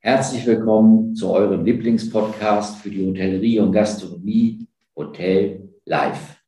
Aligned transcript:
Herzlich 0.00 0.46
willkommen 0.46 1.16
zu 1.16 1.28
eurem 1.32 1.64
Lieblingspodcast 1.64 2.78
für 2.78 2.88
die 2.88 3.04
Hotellerie 3.04 3.58
und 3.58 3.72
Gastronomie 3.72 4.68
Hotel 4.94 5.70
Live. 5.84 6.40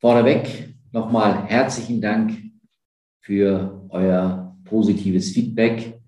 Vorneweg 0.00 0.74
nochmal 0.90 1.46
herzlichen 1.46 2.00
Dank 2.00 2.36
für 3.20 3.86
euer 3.90 4.58
positives 4.64 5.30
Feedback. 5.30 6.00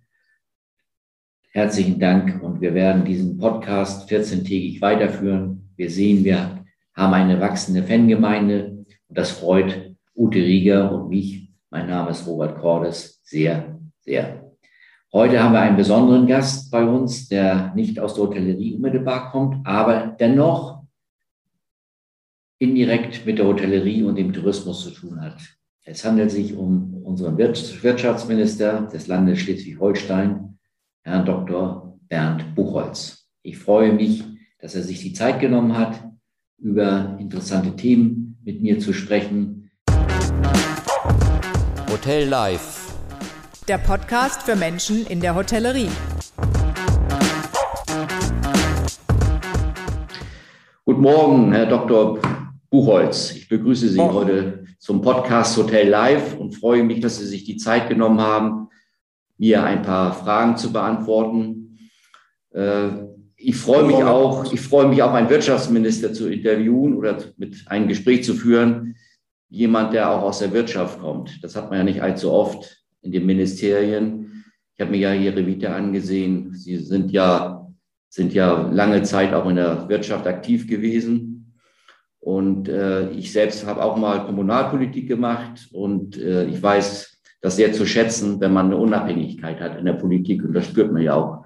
Herzlichen 1.53 2.01
Dank 2.01 2.43
und 2.43 2.61
wir 2.61 2.75
werden 2.75 3.05
diesen 3.05 3.39
Podcast 3.39 4.11
14-tägig 4.11 4.82
weiterführen. 4.82 5.71
Wir 5.77 5.89
sehen, 5.89 6.25
wir 6.25 6.64
haben 6.95 7.14
eine 7.14 7.41
wachsende 7.41 7.85
Fangemeinde 7.85 8.85
und 9.07 9.16
das 9.16 9.30
freut 9.30 9.95
Ute 10.16 10.41
Rieger 10.41 10.91
und 10.91 11.11
mich. 11.11 11.53
Mein 11.71 11.87
Name 11.87 12.11
ist 12.11 12.27
Robert 12.27 12.59
Cordes 12.59 13.21
sehr, 13.23 13.79
sehr. 14.00 14.48
Heute 15.11 15.43
haben 15.43 15.54
wir 15.54 15.61
einen 15.61 15.79
besonderen 15.79 16.27
Gast 16.27 16.70
bei 16.70 16.84
uns, 16.84 17.29
der 17.29 17.75
nicht 17.75 17.98
aus 17.98 18.12
der 18.14 18.25
Hotellerie 18.25 18.75
unmittelbar 18.75 19.30
kommt, 19.30 19.66
aber 19.66 20.14
dennoch 20.21 20.82
indirekt 22.58 23.25
mit 23.25 23.39
der 23.39 23.46
Hotellerie 23.46 24.02
und 24.02 24.16
dem 24.16 24.35
Tourismus 24.35 24.82
zu 24.82 24.90
tun 24.90 25.18
hat. 25.22 25.39
Es 25.85 26.04
handelt 26.04 26.30
sich 26.30 26.54
um 26.54 27.02
unseren 27.04 27.39
Wirtschaftsminister 27.39 28.82
des 28.82 29.07
Landes 29.07 29.39
Schleswig-Holstein, 29.39 30.58
Herrn 31.04 31.25
Dr. 31.25 31.99
Bernd 32.08 32.55
Buchholz. 32.55 33.30
Ich 33.42 33.56
freue 33.56 33.94
mich, 33.94 34.25
dass 34.58 34.75
er 34.75 34.83
sich 34.83 35.00
die 35.00 35.14
Zeit 35.14 35.41
genommen 35.41 35.78
hat, 35.78 36.05
über 36.58 37.16
interessante 37.19 37.75
Themen 37.77 38.38
mit 38.44 38.61
mir 38.61 38.78
zu 38.78 38.92
sprechen. 38.92 39.70
Hotel 41.91 42.28
Live. 42.28 42.78
Der 43.69 43.77
Podcast 43.77 44.45
für 44.45 44.56
Menschen 44.56 45.06
in 45.08 45.20
der 45.20 45.34
Hotellerie. 45.34 45.91
Guten 50.86 51.02
Morgen, 51.02 51.52
Herr 51.52 51.66
Dr. 51.66 52.19
Buchholz. 52.70 53.33
Ich 53.33 53.46
begrüße 53.46 53.91
Sie 53.91 53.98
Morgen. 53.98 54.14
heute 54.14 54.64
zum 54.78 55.02
Podcast 55.02 55.55
Hotel 55.58 55.86
Live 55.86 56.39
und 56.39 56.52
freue 56.52 56.83
mich, 56.83 57.00
dass 57.00 57.19
Sie 57.19 57.27
sich 57.27 57.44
die 57.44 57.58
Zeit 57.58 57.91
genommen 57.91 58.22
haben, 58.22 58.69
mir 59.36 59.62
ein 59.62 59.83
paar 59.83 60.14
Fragen 60.14 60.56
zu 60.56 60.72
beantworten. 60.72 61.78
Äh, 62.55 62.89
ich 63.36 63.56
freue 63.56 63.84
mich 63.84 64.02
auch, 64.02 64.50
ich 64.50 64.62
freue 64.62 64.89
mich 64.89 65.02
auch, 65.02 65.12
einen 65.12 65.28
Wirtschaftsminister 65.28 66.14
zu 66.14 66.28
interviewen 66.30 66.96
oder 66.96 67.19
mit 67.36 67.64
einem 67.66 67.86
Gespräch 67.86 68.24
zu 68.24 68.33
führen. 68.33 68.96
Jemand, 69.50 69.92
der 69.92 70.08
auch 70.08 70.22
aus 70.22 70.39
der 70.39 70.55
Wirtschaft 70.55 71.00
kommt. 71.00 71.44
Das 71.44 71.55
hat 71.55 71.69
man 71.69 71.80
ja 71.80 71.84
nicht 71.84 72.00
allzu 72.00 72.33
oft 72.33 72.77
in 73.02 73.12
den 73.12 73.27
Ministerien. 73.27 74.44
Ich 74.74 74.80
habe 74.80 74.91
mir 74.91 74.98
ja 74.98 75.14
Ihre 75.14 75.46
Vita 75.46 75.74
angesehen. 75.74 76.52
Sie 76.54 76.77
sind 76.77 77.10
ja, 77.10 77.66
sind 78.08 78.32
ja 78.32 78.70
lange 78.70 79.02
Zeit 79.02 79.32
auch 79.34 79.48
in 79.48 79.56
der 79.56 79.88
Wirtschaft 79.88 80.27
aktiv 80.27 80.68
gewesen. 80.68 81.55
Und 82.20 82.68
äh, 82.68 83.10
ich 83.10 83.32
selbst 83.32 83.64
habe 83.66 83.82
auch 83.82 83.96
mal 83.96 84.27
Kommunalpolitik 84.27 85.08
gemacht 85.08 85.68
und 85.72 86.18
äh, 86.18 86.44
ich 86.46 86.62
weiß 86.62 87.22
das 87.40 87.56
sehr 87.56 87.72
zu 87.72 87.86
schätzen, 87.86 88.40
wenn 88.40 88.52
man 88.52 88.66
eine 88.66 88.77
Unabhängigkeit 88.77 89.60
hat 89.60 89.78
in 89.78 89.84
der 89.84 89.92
Politik. 89.94 90.44
Und 90.44 90.52
das 90.52 90.66
spürt 90.66 90.92
man 90.92 91.02
ja 91.02 91.14
auch 91.14 91.44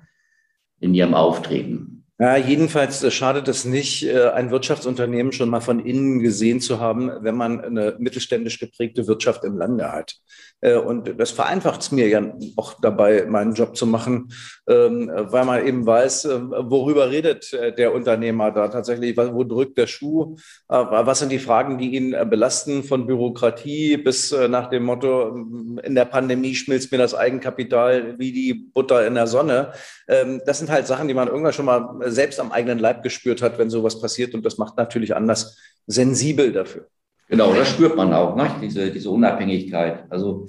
in 0.81 0.95
ihrem 0.95 1.15
Auftreten. 1.15 2.05
Ja, 2.19 2.37
jedenfalls 2.37 3.03
äh, 3.03 3.11
schadet 3.11 3.49
es 3.49 3.65
nicht, 3.65 4.05
äh, 4.05 4.31
ein 4.31 4.51
Wirtschaftsunternehmen 4.51 5.33
schon 5.33 5.49
mal 5.49 5.61
von 5.61 5.81
innen 5.81 6.21
gesehen 6.21 6.61
zu 6.61 6.79
haben, 6.79 7.11
wenn 7.21 7.37
man 7.37 7.61
eine 7.61 7.97
mittelständisch 7.99 8.59
geprägte 8.59 9.07
Wirtschaft 9.07 9.45
im 9.45 9.57
Lande 9.57 9.91
hat. 9.91 10.17
Äh, 10.63 10.77
und 10.77 11.21
das 11.21 11.31
vereinfacht 11.31 11.83
es 11.83 11.93
mir 11.93 12.09
ja 12.09 12.23
auch 12.57 12.81
dabei, 12.81 13.27
meinen 13.27 13.53
Job 13.53 13.77
zu 13.77 13.87
machen, 13.87 14.33
ähm, 14.67 15.11
weil 15.15 15.45
man 15.45 15.67
eben 15.67 15.85
weiß, 15.85 16.25
worüber 16.25 17.11
redet 17.11 17.53
der 17.53 17.95
Unternehmer 17.95 18.51
da 18.51 18.69
tatsächlich, 18.69 19.17
wo 19.17 19.45
drückt 19.45 19.77
der 19.77 19.87
Schuh, 19.87 20.37
was 20.69 21.19
sind 21.19 21.31
die 21.31 21.39
Fragen, 21.39 21.79
die 21.79 21.97
ihn 21.97 22.17
belasten, 22.31 22.85
von 22.85 23.07
Bürokratie 23.07 23.97
bis 23.97 24.33
nach 24.49 24.71
dem 24.71 24.85
Motto, 24.85 25.35
in 25.83 25.95
der 25.95 26.05
Pandemie 26.05 26.55
schmilzt 26.55 26.93
mir 26.93 26.99
das 26.99 27.15
Eigenkapital 27.15 28.19
wie 28.19 28.33
die 28.33 28.55
Butter 28.55 29.07
in 29.07 29.15
der 29.15 29.27
Sonne. 29.27 29.73
Ähm, 30.09 30.41
das 30.47 30.59
sind 30.59 30.71
halt 30.71 30.87
Sachen, 30.87 31.09
die 31.09 31.15
man 31.15 31.29
irgendwann 31.29 31.53
schon 31.53 31.67
mal 31.67 31.99
selbst 32.11 32.41
am 32.41 32.53
eigenen 32.53 32.79
Leib 32.79 33.03
gespürt 33.03 33.43
hat, 33.43 33.59
wenn 33.59 33.71
sowas 33.71 34.01
passiert. 34.01 34.35
Und 34.35 34.45
das 34.45 34.59
macht 34.59 34.77
natürlich 34.77 35.15
anders 35.15 35.59
sensibel 35.87 36.53
dafür. 36.53 36.87
Genau, 37.33 37.55
das 37.55 37.71
spürt 37.71 37.97
man 37.97 38.13
auch, 38.13 38.37
ne? 38.37 38.51
diese, 38.61 38.91
diese 38.91 39.09
Unabhängigkeit. 39.09 40.05
Also 40.11 40.49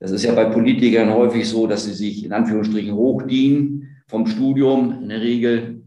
das 0.00 0.10
ist 0.10 0.24
ja 0.24 0.34
bei 0.34 0.46
Politikern 0.46 1.14
häufig 1.14 1.48
so, 1.48 1.68
dass 1.68 1.84
sie 1.84 1.92
sich 1.92 2.24
in 2.24 2.32
Anführungsstrichen 2.32 2.92
hochdienen 2.92 4.02
vom 4.08 4.26
Studium 4.26 5.02
in 5.02 5.08
der 5.08 5.20
Regel 5.20 5.82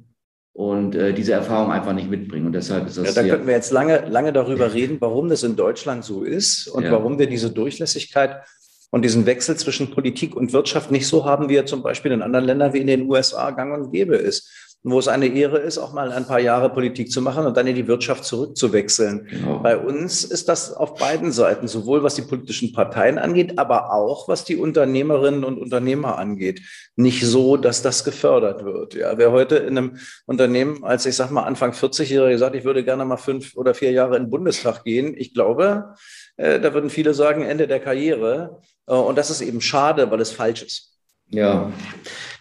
und 0.54 0.96
äh, 0.96 1.14
diese 1.14 1.34
Erfahrung 1.34 1.74
einfach 1.74 1.92
nicht 1.92 2.10
mitbringen. 2.10 2.46
Und 2.46 2.54
deshalb 2.54 2.88
ist 2.88 2.98
das. 2.98 3.14
Ja, 3.14 3.22
da 3.22 3.28
könnten 3.28 3.48
wir 3.48 3.54
jetzt 3.54 3.74
lange, 3.74 4.06
lange 4.08 4.32
darüber 4.32 4.74
reden, 4.74 4.96
warum 5.02 5.28
das 5.28 5.44
in 5.44 5.58
Deutschland 5.58 6.06
so 6.06 6.24
ist 6.24 6.70
und 6.70 6.86
ja. 6.86 6.92
warum 6.94 7.20
wir 7.20 7.28
diese 7.28 7.52
Durchlässigkeit 7.52 8.44
und 8.92 9.02
diesen 9.02 9.26
Wechsel 9.26 9.58
zwischen 9.58 9.92
Politik 9.92 10.38
und 10.38 10.54
Wirtschaft 10.54 10.90
nicht 10.90 11.06
so 11.06 11.26
haben, 11.26 11.50
wie 11.50 11.58
er 11.58 11.66
zum 11.66 11.84
Beispiel 11.84 12.14
in 12.14 12.22
anderen 12.22 12.46
Ländern 12.46 12.72
wie 12.72 12.80
in 12.80 12.88
den 12.88 13.10
USA 13.10 13.52
gang 13.52 13.74
und 13.78 13.92
gäbe 13.92 14.16
ist 14.16 14.73
wo 14.86 15.00
es 15.00 15.08
eine 15.08 15.28
Ehre 15.28 15.60
ist, 15.60 15.78
auch 15.78 15.94
mal 15.94 16.12
ein 16.12 16.28
paar 16.28 16.42
Jahre 16.42 16.70
Politik 16.70 17.10
zu 17.10 17.22
machen 17.22 17.46
und 17.46 17.56
dann 17.56 17.68
in 17.68 17.76
die 17.76 17.88
Wirtschaft 17.88 18.26
zurückzuwechseln. 18.26 19.28
Genau. 19.30 19.60
Bei 19.60 19.78
uns 19.78 20.26
ist 20.26 20.50
das 20.50 20.74
auf 20.74 20.96
beiden 20.96 21.32
Seiten, 21.32 21.70
sowohl 21.70 22.04
was 22.04 22.16
die 22.16 22.22
politischen 22.24 22.74
Parteien 22.74 23.18
angeht, 23.18 23.58
aber 23.58 23.94
auch 23.94 24.28
was 24.28 24.44
die 24.44 24.58
Unternehmerinnen 24.58 25.46
und 25.46 25.58
Unternehmer 25.58 26.18
angeht, 26.18 26.62
nicht 26.98 27.26
so, 27.26 27.56
dass 27.56 27.82
das 27.82 28.04
gefördert 28.04 28.66
wird. 28.66 28.94
Ja, 28.94 29.18
wer 29.18 29.32
heute 29.32 29.56
in 29.56 29.78
einem 29.78 29.98
Unternehmen 30.26 30.84
als 30.84 31.06
ich 31.06 31.16
sag 31.16 31.32
mal 31.32 31.44
Anfang 31.44 31.72
40-Jährige 31.72 32.38
sagt, 32.38 32.56
ich 32.56 32.66
würde 32.66 32.84
gerne 32.84 33.06
mal 33.06 33.18
fünf 33.18 33.56
oder 33.56 33.74
vier 33.74 33.92
Jahre 33.92 34.18
in 34.18 34.24
den 34.24 34.30
Bundestag 34.30 34.84
gehen, 34.84 35.16
ich 35.18 35.34
glaube, 35.34 35.96
äh, 36.36 36.60
da 36.60 36.74
würden 36.74 36.90
viele 36.90 37.14
sagen 37.14 37.44
Ende 37.44 37.68
der 37.68 37.80
Karriere. 37.80 38.60
Äh, 38.86 38.94
und 38.94 39.18
das 39.18 39.30
ist 39.30 39.42
eben 39.42 39.62
schade, 39.62 40.12
weil 40.12 40.20
es 40.20 40.32
falsch 40.32 40.64
ist. 40.64 40.90
Ja, 41.30 41.72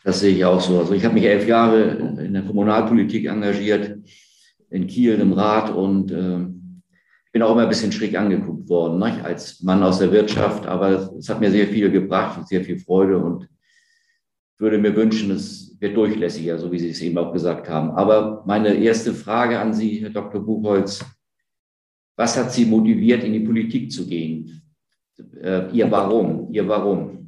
das 0.05 0.21
sehe 0.21 0.35
ich 0.35 0.45
auch 0.45 0.61
so. 0.61 0.81
Also 0.81 0.95
ich 0.95 1.05
habe 1.05 1.15
mich 1.15 1.25
elf 1.25 1.47
Jahre 1.47 1.83
in 2.25 2.33
der 2.33 2.43
Kommunalpolitik 2.43 3.27
engagiert, 3.27 3.99
in 4.71 4.87
Kiel 4.87 5.21
im 5.21 5.33
Rat 5.33 5.71
und 5.71 6.11
äh, 6.11 6.47
bin 7.33 7.43
auch 7.43 7.53
immer 7.53 7.63
ein 7.63 7.69
bisschen 7.69 7.93
schräg 7.93 8.17
angeguckt 8.19 8.69
worden, 8.69 8.99
ne? 8.99 9.25
als 9.25 9.63
Mann 9.63 9.83
aus 9.83 9.99
der 9.99 10.13
Wirtschaft. 10.13 10.67
Aber 10.67 11.15
es 11.19 11.29
hat 11.29 11.41
mir 11.41 11.51
sehr 11.51 11.69
viel 11.69 11.91
gebracht 11.91 12.39
und 12.39 12.49
sehr 12.49 12.63
viel 12.63 12.79
Freude 12.79 13.19
und 13.19 13.49
würde 14.59 14.79
mir 14.79 14.95
wünschen, 14.95 15.31
es 15.31 15.77
wird 15.81 15.97
durchlässiger, 15.97 16.59
so 16.59 16.71
wie 16.71 16.79
Sie 16.79 16.91
es 16.91 17.01
eben 17.01 17.19
auch 17.19 17.33
gesagt 17.33 17.69
haben. 17.69 17.91
Aber 17.91 18.45
meine 18.47 18.75
erste 18.75 19.13
Frage 19.13 19.59
an 19.59 19.73
Sie, 19.73 20.01
Herr 20.01 20.11
Dr. 20.11 20.45
Buchholz, 20.45 21.05
was 22.17 22.37
hat 22.37 22.53
Sie 22.53 22.67
motiviert, 22.67 23.25
in 23.25 23.33
die 23.33 23.41
Politik 23.41 23.91
zu 23.91 24.07
gehen? 24.07 24.63
Äh, 25.41 25.71
ihr 25.73 25.91
Warum? 25.91 26.53
Ihr 26.53 26.69
Warum? 26.69 27.22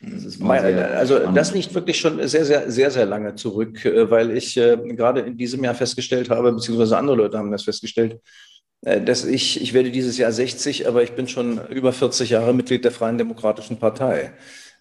Das 0.00 0.40
also 0.40 1.18
das 1.32 1.54
liegt 1.54 1.74
wirklich 1.74 1.98
schon 1.98 2.26
sehr, 2.28 2.44
sehr, 2.44 2.70
sehr, 2.70 2.90
sehr 2.90 3.06
lange 3.06 3.34
zurück, 3.34 3.84
äh, 3.84 4.10
weil 4.10 4.36
ich 4.36 4.56
äh, 4.56 4.76
gerade 4.76 5.20
in 5.20 5.38
diesem 5.38 5.64
Jahr 5.64 5.74
festgestellt 5.74 6.28
habe, 6.28 6.52
beziehungsweise 6.52 6.98
andere 6.98 7.16
Leute 7.16 7.38
haben 7.38 7.50
das 7.50 7.64
festgestellt, 7.64 8.20
äh, 8.82 9.00
dass 9.00 9.24
ich, 9.24 9.60
ich 9.60 9.72
werde 9.72 9.90
dieses 9.90 10.18
Jahr 10.18 10.32
60, 10.32 10.86
aber 10.86 11.02
ich 11.02 11.12
bin 11.12 11.28
schon 11.28 11.66
über 11.68 11.92
40 11.92 12.30
Jahre 12.30 12.52
Mitglied 12.52 12.84
der 12.84 12.92
Freien 12.92 13.16
Demokratischen 13.16 13.78
Partei. 13.78 14.32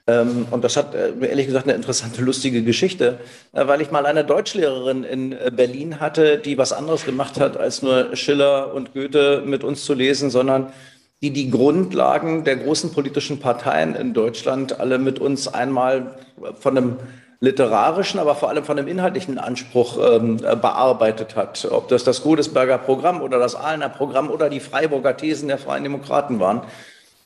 Ähm, 0.06 0.48
und 0.52 0.66
das 0.66 0.76
hat 0.76 0.94
ehrlich 0.94 1.48
gesagt 1.48 1.66
eine 1.66 1.76
interessante, 1.76 2.22
lustige 2.22 2.62
Geschichte, 2.64 3.18
weil 3.54 3.82
ich 3.82 3.92
mal 3.92 4.06
eine 4.06 4.26
Deutschlehrerin 4.26 5.06
in 5.06 5.36
Berlin 5.56 6.02
hatte, 6.02 6.38
die 6.38 6.58
was 6.58 6.74
anderes 6.74 7.06
gemacht 7.06 7.40
hat, 7.40 7.56
als 7.56 7.82
nur 7.82 8.16
Schiller 8.18 8.74
und 8.74 8.94
Goethe 8.94 9.44
mit 9.46 9.64
uns 9.64 9.86
zu 9.86 9.94
lesen, 9.94 10.30
sondern 10.30 10.74
die 11.22 11.32
die 11.32 11.50
Grundlagen 11.50 12.44
der 12.44 12.58
großen 12.58 12.92
politischen 12.92 13.40
Parteien 13.40 13.96
in 13.96 14.14
Deutschland 14.14 14.80
alle 14.80 15.00
mit 15.00 15.20
uns 15.20 15.48
einmal 15.48 16.16
von 16.60 16.78
einem 16.78 16.98
literarischen, 17.40 18.20
aber 18.20 18.36
vor 18.36 18.50
allem 18.50 18.64
von 18.64 18.78
einem 18.78 18.88
inhaltlichen 18.88 19.38
Anspruch 19.38 19.98
ähm, 19.98 20.38
bearbeitet 20.38 21.36
hat. 21.36 21.68
Ob 21.70 21.88
das 21.88 22.04
das 22.04 22.24
Godesberger 22.24 22.78
Programm 22.78 23.22
oder 23.22 23.40
das 23.40 23.56
Ahlener 23.56 23.90
Programm 23.90 24.30
oder 24.30 24.50
die 24.50 24.60
Freiburger 24.60 25.18
Thesen 25.18 25.48
der 25.48 25.58
Freien 25.58 25.84
Demokraten 25.84 26.40
waren. 26.40 26.62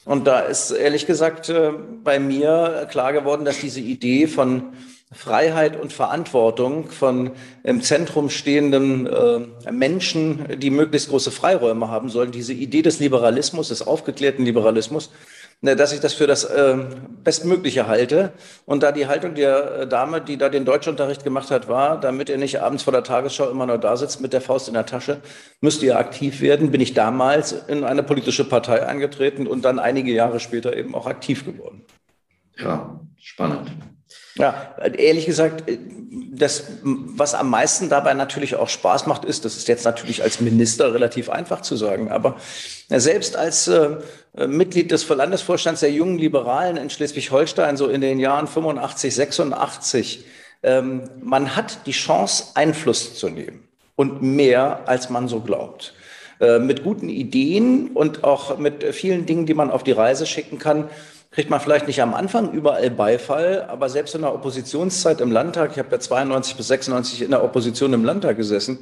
Und 0.06 0.26
da 0.26 0.40
ist 0.40 0.72
ehrlich 0.72 1.06
gesagt 1.06 1.50
äh, 1.50 1.72
bei 2.04 2.20
mir 2.20 2.88
klar 2.90 3.14
geworden, 3.14 3.46
dass 3.46 3.60
diese 3.60 3.80
Idee 3.80 4.28
von 4.28 4.74
Freiheit 5.12 5.80
und 5.80 5.92
Verantwortung 5.92 6.90
von 6.90 7.32
im 7.64 7.82
Zentrum 7.82 8.30
stehenden 8.30 9.08
äh, 9.08 9.72
Menschen, 9.72 10.60
die 10.60 10.70
möglichst 10.70 11.10
große 11.10 11.32
Freiräume 11.32 11.88
haben 11.90 12.10
sollen, 12.10 12.32
diese 12.32 12.54
Idee 12.54 12.84
des 12.84 13.00
Liberalismus, 13.00 13.70
des 13.70 13.82
aufgeklärten 13.82 14.46
Liberalismus, 14.46 15.10
ne, 15.62 15.76
dass 15.76 15.94
ich 15.94 16.00
das 16.00 16.14
für 16.14 16.28
das 16.28 16.44
äh, 16.44 16.78
Bestmögliche 17.24 17.88
halte. 17.88 18.34
Und 18.66 18.84
da 18.84 18.92
die 18.92 19.08
Haltung 19.08 19.34
der 19.34 19.80
äh, 19.80 19.88
Dame, 19.88 20.22
die 20.22 20.38
da 20.38 20.48
den 20.48 20.64
Deutschunterricht 20.64 21.24
gemacht 21.24 21.50
hat, 21.50 21.68
war, 21.68 22.00
damit 22.00 22.30
ihr 22.30 22.38
nicht 22.38 22.62
abends 22.62 22.84
vor 22.84 22.94
der 22.94 23.04
Tagesschau 23.04 23.50
immer 23.50 23.66
nur 23.66 23.80
da 23.80 23.98
sitzt 23.98 24.22
mit 24.22 24.32
der 24.32 24.42
Faust 24.42 24.68
in 24.68 24.76
der 24.76 24.86
Tasche, 24.86 25.22
müsst 25.60 25.82
ihr 25.82 25.98
aktiv 25.98 26.40
werden, 26.42 26.70
bin 26.70 26.82
ich 26.82 26.94
damals 26.94 27.52
in 27.52 27.84
eine 27.84 28.04
politische 28.04 28.48
Partei 28.48 28.86
eingetreten 28.86 29.48
und 29.48 29.66
dann 29.66 29.80
einige 29.80 30.12
Jahre 30.12 30.40
später 30.40 30.78
eben 30.78 30.94
auch 30.94 31.08
aktiv 31.08 31.46
geworden. 31.46 31.84
Ja, 32.58 33.00
spannend. 33.18 33.72
Ja, 34.36 34.76
ehrlich 34.98 35.26
gesagt, 35.26 35.64
das, 36.32 36.64
was 36.84 37.34
am 37.34 37.50
meisten 37.50 37.90
dabei 37.90 38.14
natürlich 38.14 38.56
auch 38.56 38.70
Spaß 38.70 39.06
macht, 39.06 39.26
ist, 39.26 39.46
das 39.46 39.58
ist 39.58 39.68
jetzt 39.68 39.86
natürlich 39.86 40.24
als 40.24 40.40
Minister 40.40 40.94
relativ 40.94 41.30
einfach 41.30 41.62
zu 41.62 41.76
sagen, 41.76 42.10
aber 42.10 42.38
selbst 42.90 43.36
als 43.36 43.68
äh, 43.68 43.98
Mitglied 44.48 44.92
des 44.92 45.08
Landesvorstands 45.08 45.82
der 45.82 45.92
jungen 45.92 46.18
Liberalen 46.18 46.78
in 46.78 46.90
Schleswig-Holstein, 46.90 47.78
so 47.78 47.88
in 47.88 48.02
den 48.02 48.20
Jahren 48.20 48.48
85, 48.48 49.14
86, 49.14 50.26
ähm, 50.64 51.04
man 51.22 51.56
hat 51.56 51.86
die 51.86 51.92
Chance, 51.92 52.52
Einfluss 52.56 53.16
zu 53.16 53.30
nehmen 53.30 53.68
und 53.96 54.22
mehr, 54.22 54.82
als 54.86 55.10
man 55.10 55.28
so 55.28 55.42
glaubt. 55.42 55.94
Äh, 56.40 56.60
mit 56.60 56.84
guten 56.84 57.10
Ideen 57.10 57.90
und 57.90 58.24
auch 58.24 58.58
mit 58.58 58.84
vielen 58.96 59.26
Dingen, 59.26 59.46
die 59.46 59.54
man 59.54 59.72
auf 59.72 59.84
die 59.84 59.92
Reise 59.92 60.26
schicken 60.26 60.58
kann, 60.58 60.90
kriegt 61.32 61.50
man 61.50 61.60
vielleicht 61.60 61.88
nicht 61.88 62.02
am 62.02 62.14
Anfang 62.14 62.52
überall 62.52 62.90
Beifall, 62.90 63.64
aber 63.68 63.90
selbst 63.90 64.16
in 64.16 64.22
der 64.22 64.34
Oppositionszeit 64.34 65.22
im 65.22 65.32
Landtag, 65.32 65.72
ich 65.72 65.80
habe 65.80 65.92
ja 65.92 66.00
92 66.00 66.56
bis 66.56 66.68
96 66.68 67.22
in 67.22 67.32
der 67.32 67.44
Opposition 67.44 67.94
im 67.94 68.04
Landtag 68.04 68.38
gesessen, 68.38 68.80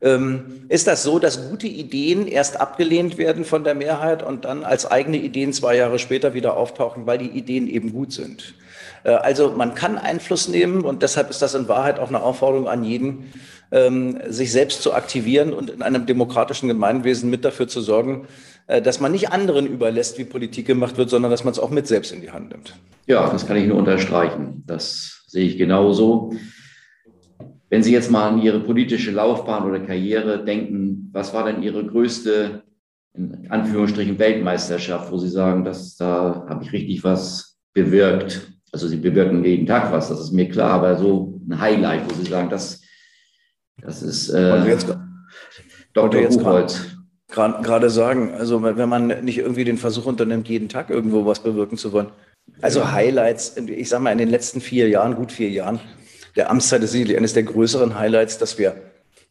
ähm, 0.00 0.66
ist 0.68 0.86
das 0.86 1.02
so, 1.02 1.18
dass 1.18 1.48
gute 1.48 1.66
Ideen 1.66 2.28
erst 2.28 2.60
abgelehnt 2.60 3.18
werden 3.18 3.44
von 3.44 3.64
der 3.64 3.74
Mehrheit 3.74 4.22
und 4.22 4.44
dann 4.44 4.64
als 4.64 4.88
eigene 4.88 5.16
Ideen 5.16 5.52
zwei 5.52 5.76
Jahre 5.76 5.98
später 5.98 6.34
wieder 6.34 6.56
auftauchen, 6.56 7.06
weil 7.06 7.18
die 7.18 7.30
Ideen 7.30 7.66
eben 7.68 7.92
gut 7.92 8.12
sind. 8.12 8.54
Äh, 9.02 9.10
also 9.10 9.50
man 9.50 9.74
kann 9.74 9.98
Einfluss 9.98 10.46
nehmen 10.46 10.82
und 10.82 11.02
deshalb 11.02 11.30
ist 11.30 11.42
das 11.42 11.54
in 11.54 11.68
Wahrheit 11.68 11.98
auch 11.98 12.08
eine 12.08 12.22
Aufforderung 12.22 12.68
an 12.68 12.84
jeden, 12.84 13.32
ähm, 13.72 14.20
sich 14.28 14.52
selbst 14.52 14.82
zu 14.82 14.94
aktivieren 14.94 15.52
und 15.52 15.70
in 15.70 15.82
einem 15.82 16.06
demokratischen 16.06 16.68
Gemeinwesen 16.68 17.28
mit 17.28 17.44
dafür 17.44 17.66
zu 17.66 17.80
sorgen, 17.80 18.28
dass 18.68 19.00
man 19.00 19.12
nicht 19.12 19.32
anderen 19.32 19.66
überlässt, 19.66 20.18
wie 20.18 20.24
Politik 20.24 20.66
gemacht 20.66 20.96
wird, 20.96 21.10
sondern 21.10 21.30
dass 21.30 21.44
man 21.44 21.52
es 21.52 21.58
auch 21.58 21.70
mit 21.70 21.86
selbst 21.86 22.12
in 22.12 22.20
die 22.20 22.30
Hand 22.30 22.50
nimmt. 22.50 22.74
Ja, 23.06 23.28
das 23.30 23.46
kann 23.46 23.56
ich 23.56 23.66
nur 23.66 23.78
unterstreichen. 23.78 24.62
Das 24.66 25.24
sehe 25.26 25.46
ich 25.46 25.56
genauso. 25.56 26.34
Wenn 27.70 27.82
Sie 27.82 27.92
jetzt 27.92 28.10
mal 28.10 28.28
an 28.28 28.42
Ihre 28.42 28.60
politische 28.60 29.10
Laufbahn 29.10 29.64
oder 29.64 29.80
Karriere 29.80 30.44
denken, 30.44 31.10
was 31.12 31.32
war 31.34 31.44
denn 31.44 31.62
Ihre 31.62 31.84
größte, 31.84 32.62
in 33.14 33.50
Anführungsstrichen, 33.50 34.18
Weltmeisterschaft, 34.18 35.10
wo 35.10 35.18
Sie 35.18 35.28
sagen, 35.28 35.64
dass 35.64 35.96
da 35.96 36.46
habe 36.48 36.64
ich 36.64 36.72
richtig 36.72 37.04
was 37.04 37.58
bewirkt? 37.72 38.52
Also 38.72 38.86
Sie 38.86 38.96
bewirken 38.96 39.44
jeden 39.44 39.66
Tag 39.66 39.90
was, 39.92 40.08
das 40.08 40.20
ist 40.20 40.32
mir 40.32 40.48
klar, 40.48 40.72
aber 40.72 40.96
so 40.96 41.40
ein 41.48 41.58
Highlight, 41.58 42.08
wo 42.08 42.14
Sie 42.14 42.30
sagen, 42.30 42.50
das 42.50 42.82
das 43.80 44.02
ist 44.02 44.28
äh, 44.30 44.76
Dr. 45.94 46.20
Jetzt 46.20 46.40
Gerade 47.30 47.90
sagen, 47.90 48.34
also 48.34 48.62
wenn 48.62 48.88
man 48.88 49.08
nicht 49.24 49.38
irgendwie 49.38 49.64
den 49.64 49.76
Versuch 49.76 50.06
unternimmt, 50.06 50.48
jeden 50.48 50.68
Tag 50.68 50.88
irgendwo 50.88 51.26
was 51.26 51.40
bewirken 51.40 51.76
zu 51.76 51.92
wollen. 51.92 52.08
Also 52.62 52.90
Highlights, 52.90 53.56
ich 53.56 53.88
sage 53.88 54.02
mal, 54.02 54.12
in 54.12 54.18
den 54.18 54.30
letzten 54.30 54.60
vier 54.60 54.88
Jahren, 54.88 55.14
gut 55.14 55.30
vier 55.30 55.50
Jahren, 55.50 55.80
der 56.36 56.50
Amtszeit 56.50 56.82
ist 56.82 56.92
sicherlich 56.92 57.16
eines 57.16 57.34
der 57.34 57.42
größeren 57.42 57.98
Highlights, 57.98 58.38
dass 58.38 58.58
wir 58.58 58.76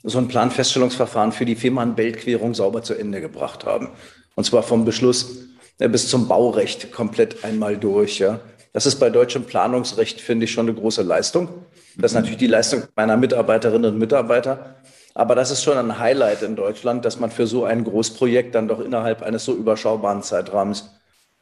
so 0.04 0.20
ein 0.20 0.28
Planfeststellungsverfahren 0.28 1.32
für 1.32 1.46
die 1.46 1.56
Fehmarn-Beltquerung 1.56 2.54
sauber 2.54 2.84
zu 2.84 2.94
Ende 2.94 3.20
gebracht 3.20 3.66
haben. 3.66 3.90
Und 4.36 4.44
zwar 4.44 4.62
vom 4.62 4.86
Beschluss 4.86 5.48
äh, 5.80 5.90
bis 5.90 6.10
zum 6.10 6.28
Baurecht 6.28 6.92
komplett 6.92 7.44
einmal 7.44 7.78
durch. 7.78 8.20
Ja. 8.20 8.40
Das 8.74 8.86
ist 8.86 8.98
bei 8.98 9.10
deutschem 9.10 9.46
Planungsrecht, 9.46 10.22
finde 10.22 10.46
ich, 10.46 10.52
schon 10.52 10.68
eine 10.68 10.78
große 10.78 11.02
Leistung. 11.02 11.50
Das 11.98 12.12
ist 12.12 12.16
natürlich 12.16 12.38
die 12.38 12.48
Leistung 12.48 12.84
meiner 12.96 13.18
Mitarbeiterinnen 13.18 13.94
und 13.94 14.00
Mitarbeiter. 14.00 14.76
Aber 15.18 15.34
das 15.34 15.50
ist 15.50 15.64
schon 15.64 15.80
ein 15.80 15.98
Highlight 15.98 16.44
in 16.44 16.56
Deutschland, 16.56 17.04
dass 17.04 17.19
man 17.19 17.31
für 17.31 17.48
so 17.48 17.66
ein 17.66 17.84
Großprojekt 17.84 18.54
dann 18.54 18.68
doch 18.68 18.80
innerhalb 18.80 19.24
eines 19.24 19.46
so 19.46 19.56
überschaubaren 19.56 20.22
Zeitrahmens 20.22 20.92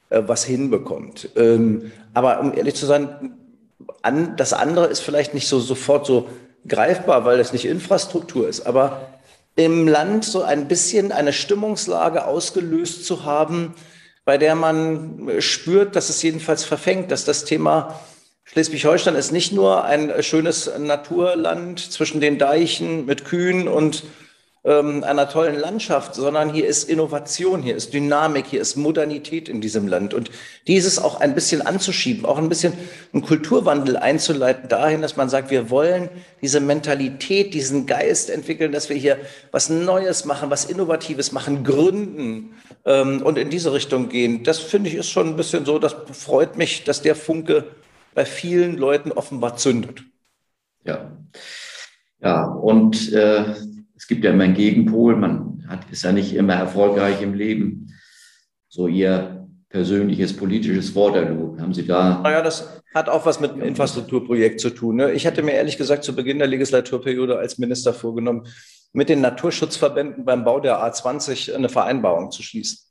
äh, 0.10 0.22
was 0.26 0.46
hinbekommt. 0.46 1.28
Ähm, 1.36 1.92
aber 2.14 2.40
um 2.40 2.56
ehrlich 2.56 2.76
zu 2.76 2.86
sein, 2.86 3.34
an, 4.02 4.38
das 4.38 4.54
andere 4.54 4.86
ist 4.86 5.02
vielleicht 5.02 5.34
nicht 5.34 5.50
so 5.50 5.60
sofort 5.60 6.06
so 6.06 6.30
greifbar, 6.66 7.26
weil 7.26 7.38
es 7.42 7.52
nicht 7.52 7.66
Infrastruktur 7.66 8.48
ist. 8.48 8.66
Aber 8.66 9.10
im 9.58 9.90
Land 9.90 10.24
so 10.24 10.42
ein 10.42 10.70
bisschen 10.70 11.12
eine 11.12 11.34
Stimmungslage 11.34 12.24
ausgelöst 12.24 13.06
zu 13.06 13.26
haben, 13.26 13.74
bei 14.24 14.38
der 14.38 14.56
man 14.56 15.30
spürt, 15.40 15.98
dass 15.98 16.08
es 16.08 16.22
jedenfalls 16.22 16.64
verfängt, 16.64 17.12
dass 17.12 17.26
das 17.26 17.44
Thema 17.44 18.00
Schleswig-Holstein 18.56 19.16
ist 19.16 19.34
nicht 19.34 19.52
nur 19.52 19.84
ein 19.84 20.14
schönes 20.24 20.72
Naturland 20.80 21.78
zwischen 21.78 22.22
den 22.22 22.38
Deichen 22.38 23.06
mit 23.06 23.26
Kühen 23.26 23.68
und 23.68 24.04
ähm, 24.64 25.04
einer 25.04 25.28
tollen 25.28 25.60
Landschaft, 25.60 26.16
sondern 26.16 26.54
hier 26.54 26.66
ist 26.66 26.90
Innovation, 26.90 27.62
hier 27.62 27.76
ist 27.76 27.94
Dynamik, 27.94 28.46
hier 28.46 28.62
ist 28.62 28.78
Modernität 28.78 29.50
in 29.50 29.60
diesem 29.60 29.90
Land. 29.90 30.14
Und 30.14 30.32
dieses 30.68 31.00
auch 31.00 31.20
ein 31.20 31.36
bisschen 31.36 31.64
anzuschieben, 31.64 32.24
auch 32.24 32.38
ein 32.38 32.48
bisschen 32.48 32.72
einen 33.12 33.24
Kulturwandel 33.24 33.98
einzuleiten 33.98 34.70
dahin, 34.70 35.02
dass 35.02 35.18
man 35.18 35.28
sagt, 35.28 35.52
wir 35.52 35.70
wollen 35.70 36.08
diese 36.42 36.62
Mentalität, 36.62 37.54
diesen 37.54 37.86
Geist 37.88 38.30
entwickeln, 38.30 38.72
dass 38.72 38.88
wir 38.88 38.96
hier 38.96 39.18
was 39.52 39.70
Neues 39.70 40.24
machen, 40.24 40.50
was 40.50 40.64
Innovatives 40.64 41.34
machen, 41.34 41.66
gründen 41.66 42.54
ähm, 42.86 43.22
und 43.22 43.38
in 43.38 43.50
diese 43.50 43.74
Richtung 43.74 44.08
gehen. 44.08 44.46
Das 44.46 44.60
finde 44.60 44.88
ich 44.88 44.96
ist 44.96 45.10
schon 45.10 45.28
ein 45.28 45.36
bisschen 45.36 45.66
so, 45.66 45.78
das 45.78 45.94
freut 46.14 46.58
mich, 46.58 46.86
dass 46.86 47.02
der 47.02 47.18
Funke 47.18 47.66
bei 48.16 48.26
vielen 48.26 48.78
Leuten 48.78 49.12
offenbar 49.12 49.58
zündet. 49.58 50.04
Ja, 50.84 51.16
ja 52.22 52.46
und 52.46 53.14
äh, 53.14 53.54
es 53.96 54.08
gibt 54.08 54.24
ja 54.24 54.32
immer 54.32 54.46
einen 54.46 54.56
Gegenpol. 54.56 55.16
Man 55.16 55.66
hat, 55.68 55.92
ist 55.92 56.04
ja 56.04 56.12
nicht 56.12 56.34
immer 56.34 56.54
erfolgreich 56.54 57.22
im 57.22 57.36
Leben. 57.36 57.94
So 58.68 58.88
Ihr 58.88 59.48
persönliches 59.70 60.36
politisches 60.36 60.96
Waterloo. 60.96 61.60
Haben 61.60 61.74
Sie 61.74 61.86
da? 61.86 62.22
Naja, 62.24 62.42
das 62.42 62.82
hat 62.94 63.10
auch 63.10 63.26
was 63.26 63.42
mit 63.42 63.52
einem 63.52 63.64
Infrastrukturprojekt 63.64 64.62
zu 64.62 64.70
tun. 64.70 64.96
Ne? 64.96 65.12
Ich 65.12 65.28
hatte 65.28 65.44
mir 65.44 65.52
ehrlich 65.52 65.78
gesagt 65.78 66.06
zu 66.06 66.16
Beginn 66.16 66.40
der 66.40 66.48
Legislaturperiode 66.48 67.38
als 67.38 67.58
Minister 67.58 67.94
vorgenommen, 67.94 68.48
mit 68.94 69.10
den 69.10 69.20
Naturschutzverbänden 69.20 70.24
beim 70.24 70.46
Bau 70.46 70.62
der 70.62 70.80
A20 70.80 71.54
eine 71.54 71.68
Vereinbarung 71.68 72.32
zu 72.32 72.42
schließen. 72.42 72.85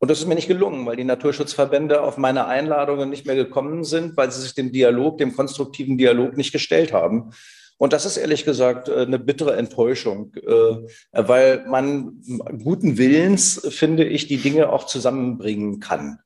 Und 0.00 0.10
das 0.10 0.20
ist 0.20 0.26
mir 0.26 0.36
nicht 0.36 0.48
gelungen, 0.48 0.86
weil 0.86 0.96
die 0.96 1.04
Naturschutzverbände 1.04 2.00
auf 2.00 2.18
meine 2.18 2.46
Einladungen 2.46 3.10
nicht 3.10 3.26
mehr 3.26 3.34
gekommen 3.34 3.84
sind, 3.84 4.16
weil 4.16 4.30
sie 4.30 4.40
sich 4.40 4.54
dem 4.54 4.72
Dialog, 4.72 5.18
dem 5.18 5.34
konstruktiven 5.34 5.98
Dialog 5.98 6.36
nicht 6.36 6.52
gestellt 6.52 6.92
haben. 6.92 7.32
Und 7.78 7.92
das 7.92 8.04
ist 8.04 8.16
ehrlich 8.16 8.44
gesagt 8.44 8.88
äh, 8.88 9.02
eine 9.02 9.20
bittere 9.20 9.56
Enttäuschung, 9.56 10.34
äh, 10.34 10.76
weil 11.12 11.64
man 11.68 12.20
guten 12.62 12.98
Willens, 12.98 13.66
finde 13.70 14.04
ich, 14.04 14.26
die 14.26 14.38
Dinge 14.38 14.70
auch 14.70 14.84
zusammenbringen 14.84 15.78
kann. 15.78 16.18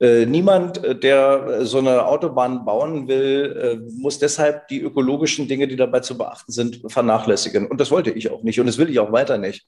Äh, 0.00 0.26
niemand, 0.26 0.82
der 1.02 1.64
so 1.64 1.78
eine 1.78 2.06
Autobahn 2.06 2.64
bauen 2.66 3.08
will, 3.08 3.88
muss 3.96 4.18
deshalb 4.18 4.68
die 4.68 4.80
ökologischen 4.80 5.48
Dinge, 5.48 5.66
die 5.66 5.76
dabei 5.76 6.00
zu 6.00 6.16
beachten 6.18 6.52
sind, 6.52 6.82
vernachlässigen. 6.86 7.66
Und 7.66 7.80
das 7.80 7.90
wollte 7.90 8.10
ich 8.10 8.30
auch 8.30 8.42
nicht 8.42 8.60
und 8.60 8.66
das 8.66 8.78
will 8.78 8.90
ich 8.90 8.98
auch 9.00 9.10
weiter 9.10 9.38
nicht. 9.38 9.66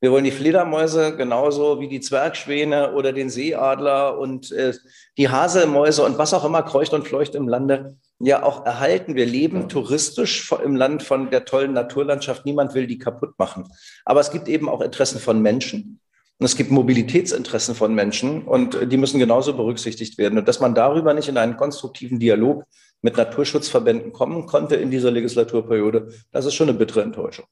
Wir 0.00 0.12
wollen 0.12 0.24
die 0.24 0.30
Fledermäuse 0.30 1.16
genauso 1.16 1.80
wie 1.80 1.88
die 1.88 2.00
Zwergschwäne 2.00 2.92
oder 2.92 3.12
den 3.12 3.30
Seeadler 3.30 4.16
und 4.16 4.52
äh, 4.52 4.72
die 5.16 5.28
Haselmäuse 5.28 6.04
und 6.04 6.18
was 6.18 6.34
auch 6.34 6.44
immer 6.44 6.62
kreucht 6.62 6.92
und 6.92 7.06
fleucht 7.06 7.34
im 7.34 7.48
Lande 7.48 7.96
ja 8.20 8.44
auch 8.44 8.64
erhalten. 8.64 9.16
Wir 9.16 9.26
leben 9.26 9.68
touristisch 9.68 10.52
im 10.64 10.76
Land 10.76 11.02
von 11.02 11.30
der 11.30 11.44
tollen 11.44 11.72
Naturlandschaft. 11.72 12.46
Niemand 12.46 12.74
will 12.74 12.86
die 12.86 12.98
kaputt 12.98 13.38
machen. 13.38 13.64
Aber 14.04 14.20
es 14.20 14.30
gibt 14.30 14.46
eben 14.46 14.68
auch 14.68 14.80
Interessen 14.82 15.18
von 15.18 15.42
Menschen. 15.42 15.98
Und 16.38 16.44
es 16.44 16.54
gibt 16.54 16.70
Mobilitätsinteressen 16.70 17.74
von 17.74 17.92
Menschen 17.92 18.44
und 18.44 18.92
die 18.92 18.96
müssen 18.96 19.18
genauso 19.18 19.54
berücksichtigt 19.54 20.18
werden. 20.18 20.38
Und 20.38 20.46
dass 20.46 20.60
man 20.60 20.76
darüber 20.76 21.12
nicht 21.12 21.28
in 21.28 21.36
einen 21.36 21.56
konstruktiven 21.56 22.20
Dialog 22.20 22.62
mit 23.02 23.16
Naturschutzverbänden 23.16 24.12
kommen 24.12 24.46
konnte 24.46 24.76
in 24.76 24.92
dieser 24.92 25.10
Legislaturperiode, 25.10 26.12
das 26.30 26.46
ist 26.46 26.54
schon 26.54 26.68
eine 26.68 26.78
bittere 26.78 27.02
Enttäuschung. 27.02 27.46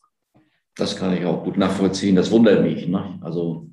Das 0.77 0.97
kann 0.97 1.15
ich 1.15 1.25
auch 1.25 1.43
gut 1.43 1.57
nachvollziehen. 1.57 2.17
Das 2.17 2.31
wundert 2.31 2.63
mich. 2.63 2.87
Ne? 2.87 3.19
Also 3.23 3.69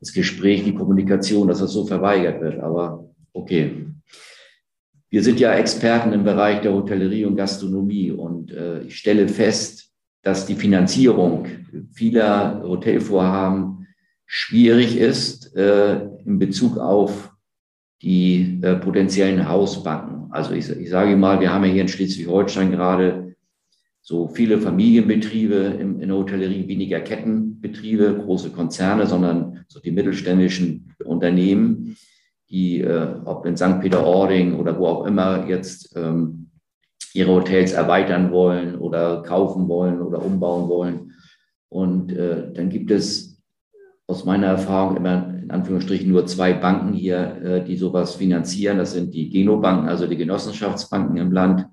das 0.00 0.12
Gespräch, 0.12 0.64
die 0.64 0.74
Kommunikation, 0.74 1.48
dass 1.48 1.58
das 1.58 1.72
so 1.72 1.84
verweigert 1.84 2.40
wird. 2.40 2.60
Aber 2.60 3.10
okay. 3.32 3.84
Wir 5.10 5.22
sind 5.22 5.40
ja 5.40 5.54
Experten 5.54 6.12
im 6.12 6.24
Bereich 6.24 6.60
der 6.60 6.74
Hotellerie 6.74 7.24
und 7.24 7.36
Gastronomie 7.36 8.10
und 8.12 8.52
äh, 8.52 8.82
ich 8.82 8.96
stelle 8.96 9.26
fest, 9.26 9.90
dass 10.22 10.46
die 10.46 10.54
Finanzierung 10.54 11.46
vieler 11.92 12.62
Hotelvorhaben 12.62 13.86
schwierig 14.26 14.98
ist 14.98 15.56
äh, 15.56 16.04
in 16.26 16.38
Bezug 16.38 16.76
auf 16.76 17.32
die 18.02 18.60
äh, 18.62 18.76
potenziellen 18.76 19.48
Hausbanken. 19.48 20.30
Also 20.30 20.52
ich, 20.52 20.68
ich 20.68 20.90
sage 20.90 21.16
mal, 21.16 21.40
wir 21.40 21.52
haben 21.52 21.64
ja 21.64 21.72
hier 21.72 21.82
in 21.82 21.88
Schleswig-Holstein 21.88 22.70
gerade 22.70 23.27
so 24.08 24.26
viele 24.26 24.58
Familienbetriebe 24.58 25.54
in, 25.54 26.00
in 26.00 26.08
der 26.08 26.16
Hotellerie, 26.16 26.66
weniger 26.66 26.98
Kettenbetriebe, 27.00 28.22
große 28.24 28.48
Konzerne, 28.52 29.06
sondern 29.06 29.66
so 29.68 29.80
die 29.80 29.90
mittelständischen 29.90 30.94
Unternehmen, 31.04 31.94
die, 32.48 32.80
äh, 32.80 33.16
ob 33.26 33.44
in 33.44 33.58
St. 33.58 33.82
Peter-Ording 33.82 34.54
oder 34.54 34.78
wo 34.78 34.86
auch 34.86 35.06
immer 35.06 35.46
jetzt 35.46 35.94
ähm, 35.94 36.48
ihre 37.12 37.32
Hotels 37.32 37.72
erweitern 37.72 38.32
wollen 38.32 38.76
oder 38.76 39.22
kaufen 39.24 39.68
wollen 39.68 40.00
oder 40.00 40.24
umbauen 40.24 40.70
wollen. 40.70 41.12
Und 41.68 42.10
äh, 42.10 42.50
dann 42.54 42.70
gibt 42.70 42.90
es 42.90 43.42
aus 44.06 44.24
meiner 44.24 44.46
Erfahrung 44.46 44.96
immer 44.96 45.34
in 45.42 45.50
Anführungsstrichen 45.50 46.08
nur 46.08 46.24
zwei 46.24 46.54
Banken 46.54 46.94
hier, 46.94 47.62
die 47.68 47.76
sowas 47.76 48.14
finanzieren. 48.14 48.78
Das 48.78 48.94
sind 48.94 49.12
die 49.12 49.28
Genobanken, 49.28 49.86
also 49.86 50.06
die 50.06 50.16
Genossenschaftsbanken 50.16 51.18
im 51.18 51.30
Land 51.30 51.66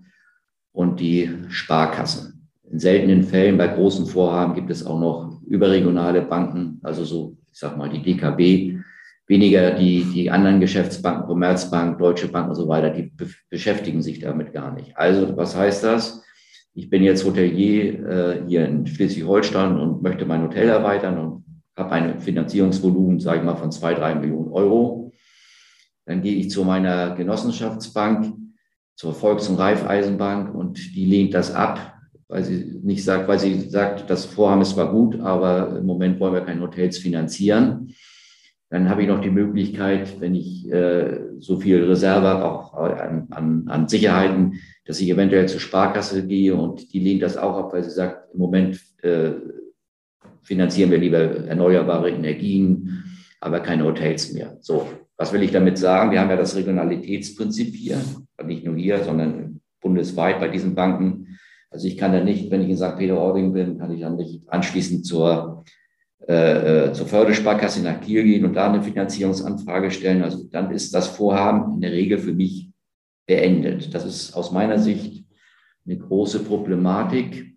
und 0.75 0.99
die 0.99 1.29
Sparkassen. 1.49 2.47
In 2.69 2.79
seltenen 2.79 3.23
Fällen 3.23 3.57
bei 3.57 3.67
großen 3.67 4.05
Vorhaben 4.05 4.53
gibt 4.53 4.69
es 4.69 4.85
auch 4.85 4.99
noch 4.99 5.41
überregionale 5.47 6.21
Banken, 6.21 6.79
also 6.83 7.05
so, 7.05 7.37
ich 7.51 7.59
sag 7.59 7.77
mal, 7.77 7.89
die 7.89 8.01
DKB, 8.01 8.83
weniger 9.27 9.71
die, 9.71 10.03
die 10.03 10.29
anderen 10.29 10.59
Geschäftsbanken, 10.59 11.27
Commerzbank, 11.27 11.97
Deutsche 11.97 12.27
Bank 12.27 12.49
und 12.49 12.55
so 12.55 12.67
weiter, 12.67 12.89
die 12.89 13.03
be 13.03 13.27
beschäftigen 13.49 14.01
sich 14.01 14.19
damit 14.19 14.53
gar 14.53 14.73
nicht. 14.73 14.95
Also, 14.97 15.35
was 15.37 15.55
heißt 15.55 15.83
das? 15.83 16.21
Ich 16.73 16.89
bin 16.89 17.03
jetzt 17.03 17.25
Hotelier 17.25 18.07
äh, 18.07 18.43
hier 18.47 18.67
in 18.67 18.85
Schleswig-Holstein 18.85 19.79
und 19.79 20.03
möchte 20.03 20.25
mein 20.25 20.43
Hotel 20.43 20.67
erweitern 20.67 21.17
und 21.17 21.45
habe 21.77 21.91
ein 21.91 22.19
Finanzierungsvolumen, 22.19 23.19
sage 23.19 23.39
ich 23.39 23.45
mal, 23.45 23.55
von 23.55 23.71
zwei, 23.71 23.93
drei 23.93 24.13
Millionen 24.13 24.51
Euro. 24.51 25.11
Dann 26.05 26.21
gehe 26.21 26.35
ich 26.35 26.49
zu 26.49 26.63
meiner 26.63 27.15
Genossenschaftsbank, 27.15 28.33
zur 28.95 29.13
Volks- 29.13 29.49
und 29.49 29.57
Raiffeisenbank 29.57 30.55
und 30.55 30.95
die 30.95 31.05
lehnt 31.05 31.33
das 31.33 31.53
ab, 31.53 31.93
weil 32.27 32.43
sie 32.43 32.79
nicht 32.81 33.03
sagt, 33.03 33.27
weil 33.27 33.39
sie 33.39 33.69
sagt, 33.69 34.09
das 34.09 34.25
Vorhaben 34.25 34.61
ist 34.61 34.71
zwar 34.71 34.91
gut, 34.91 35.19
aber 35.19 35.77
im 35.77 35.85
Moment 35.85 36.19
wollen 36.19 36.33
wir 36.33 36.41
keine 36.41 36.61
Hotels 36.61 36.97
finanzieren. 36.97 37.93
Dann 38.69 38.89
habe 38.89 39.03
ich 39.03 39.07
noch 39.07 39.21
die 39.21 39.29
Möglichkeit, 39.29 40.19
wenn 40.19 40.33
ich 40.33 40.69
äh, 40.71 41.19
so 41.39 41.59
viel 41.59 41.83
Reserve 41.83 42.27
habe, 42.27 42.45
auch 42.45 42.73
an, 42.73 43.27
an, 43.29 43.67
an 43.67 43.87
Sicherheiten, 43.87 44.59
dass 44.85 44.99
ich 44.99 45.09
eventuell 45.09 45.47
zur 45.47 45.59
Sparkasse 45.59 46.25
gehe 46.25 46.55
und 46.55 46.91
die 46.93 46.99
lehnt 46.99 47.21
das 47.21 47.37
auch 47.37 47.57
ab, 47.57 47.73
weil 47.73 47.83
sie 47.83 47.91
sagt, 47.91 48.33
im 48.33 48.39
Moment 48.39 48.79
äh, 49.03 49.31
finanzieren 50.41 50.91
wir 50.91 50.97
lieber 50.97 51.19
erneuerbare 51.19 52.09
Energien, 52.09 53.03
aber 53.39 53.59
keine 53.59 53.83
Hotels 53.83 54.33
mehr. 54.33 54.57
So, 54.61 54.87
was 55.17 55.31
will 55.31 55.43
ich 55.43 55.51
damit 55.51 55.77
sagen? 55.77 56.11
Wir 56.11 56.19
haben 56.19 56.29
ja 56.29 56.35
das 56.35 56.55
Regionalitätsprinzip 56.55 57.73
hier, 57.73 58.01
nicht 58.43 58.65
nur 58.65 58.75
hier, 58.75 59.03
sondern 59.03 59.61
bundesweit 59.81 60.39
bei 60.39 60.47
diesen 60.47 60.75
Banken. 60.75 61.37
Also 61.69 61.87
ich 61.87 61.97
kann 61.97 62.11
da 62.11 62.23
nicht, 62.23 62.51
wenn 62.51 62.61
ich 62.61 62.69
in 62.69 62.77
St. 62.77 62.97
Peter-Ording 62.97 63.53
bin, 63.53 63.77
kann 63.77 63.91
ich 63.91 64.01
dann 64.01 64.15
nicht 64.15 64.47
anschließend 64.47 65.05
zur, 65.05 65.63
äh, 66.27 66.87
äh, 66.87 66.93
zur 66.93 67.07
Fördersparkasse 67.07 67.81
nach 67.81 68.01
Kiel 68.01 68.23
gehen 68.23 68.45
und 68.45 68.53
da 68.53 68.71
eine 68.71 68.81
Finanzierungsanfrage 68.81 69.91
stellen. 69.91 70.23
Also 70.23 70.43
dann 70.51 70.71
ist 70.71 70.93
das 70.93 71.07
Vorhaben 71.07 71.75
in 71.75 71.81
der 71.81 71.91
Regel 71.91 72.17
für 72.17 72.33
mich 72.33 72.69
beendet. 73.27 73.93
Das 73.93 74.05
ist 74.05 74.33
aus 74.33 74.51
meiner 74.51 74.79
Sicht 74.79 75.25
eine 75.85 75.97
große 75.97 76.43
Problematik. 76.43 77.55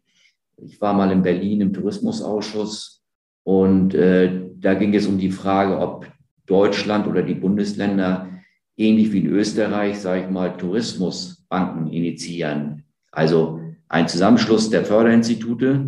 Ich 0.57 0.81
war 0.81 0.93
mal 0.93 1.11
in 1.13 1.23
Berlin 1.23 1.61
im 1.61 1.73
Tourismusausschuss 1.73 3.05
und 3.45 3.95
äh, 3.95 4.49
da 4.57 4.75
ging 4.75 4.95
es 4.95 5.07
um 5.07 5.19
die 5.19 5.31
Frage, 5.31 5.79
ob 5.79 6.07
Deutschland 6.49 7.07
oder 7.07 7.23
die 7.23 7.35
Bundesländer 7.35 8.29
ähnlich 8.77 9.13
wie 9.13 9.21
in 9.21 9.27
Österreich, 9.27 9.99
sage 9.99 10.23
ich 10.23 10.31
mal, 10.31 10.57
Tourismusbanken 10.57 11.89
initiieren. 11.89 12.85
Also 13.11 13.61
ein 13.89 14.09
Zusammenschluss 14.09 14.71
der 14.71 14.85
Förderinstitute 14.85 15.87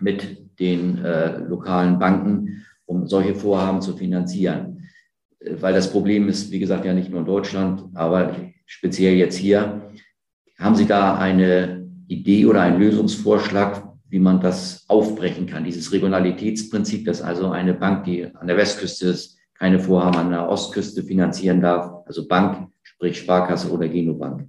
mit 0.00 0.44
den 0.58 1.04
äh, 1.04 1.38
lokalen 1.38 1.98
Banken, 1.98 2.64
um 2.86 3.06
solche 3.06 3.34
Vorhaben 3.34 3.82
zu 3.82 3.96
finanzieren. 3.96 4.88
Äh, 5.40 5.56
weil 5.60 5.74
das 5.74 5.90
Problem 5.90 6.28
ist, 6.28 6.50
wie 6.50 6.58
gesagt, 6.58 6.84
ja 6.84 6.94
nicht 6.94 7.10
nur 7.10 7.20
in 7.20 7.26
Deutschland, 7.26 7.84
aber 7.94 8.36
speziell 8.66 9.14
jetzt 9.14 9.36
hier. 9.36 9.90
Haben 10.58 10.76
Sie 10.76 10.86
da 10.86 11.16
eine 11.16 11.88
Idee 12.06 12.46
oder 12.46 12.62
einen 12.62 12.80
Lösungsvorschlag, 12.80 13.82
wie 14.08 14.20
man 14.20 14.40
das 14.40 14.84
aufbrechen 14.88 15.46
kann, 15.46 15.64
dieses 15.64 15.92
Regionalitätsprinzip, 15.92 17.04
dass 17.04 17.20
also 17.20 17.50
eine 17.50 17.74
Bank, 17.74 18.04
die 18.04 18.26
an 18.26 18.46
der 18.46 18.56
Westküste 18.56 19.08
ist, 19.08 19.33
keine 19.58 19.78
Vorhaben 19.78 20.16
an 20.16 20.30
der 20.30 20.48
Ostküste 20.48 21.02
finanzieren 21.02 21.60
darf, 21.60 22.04
also 22.06 22.26
Bank, 22.26 22.68
sprich 22.82 23.18
Sparkasse 23.18 23.70
oder 23.70 23.88
Genobank? 23.88 24.48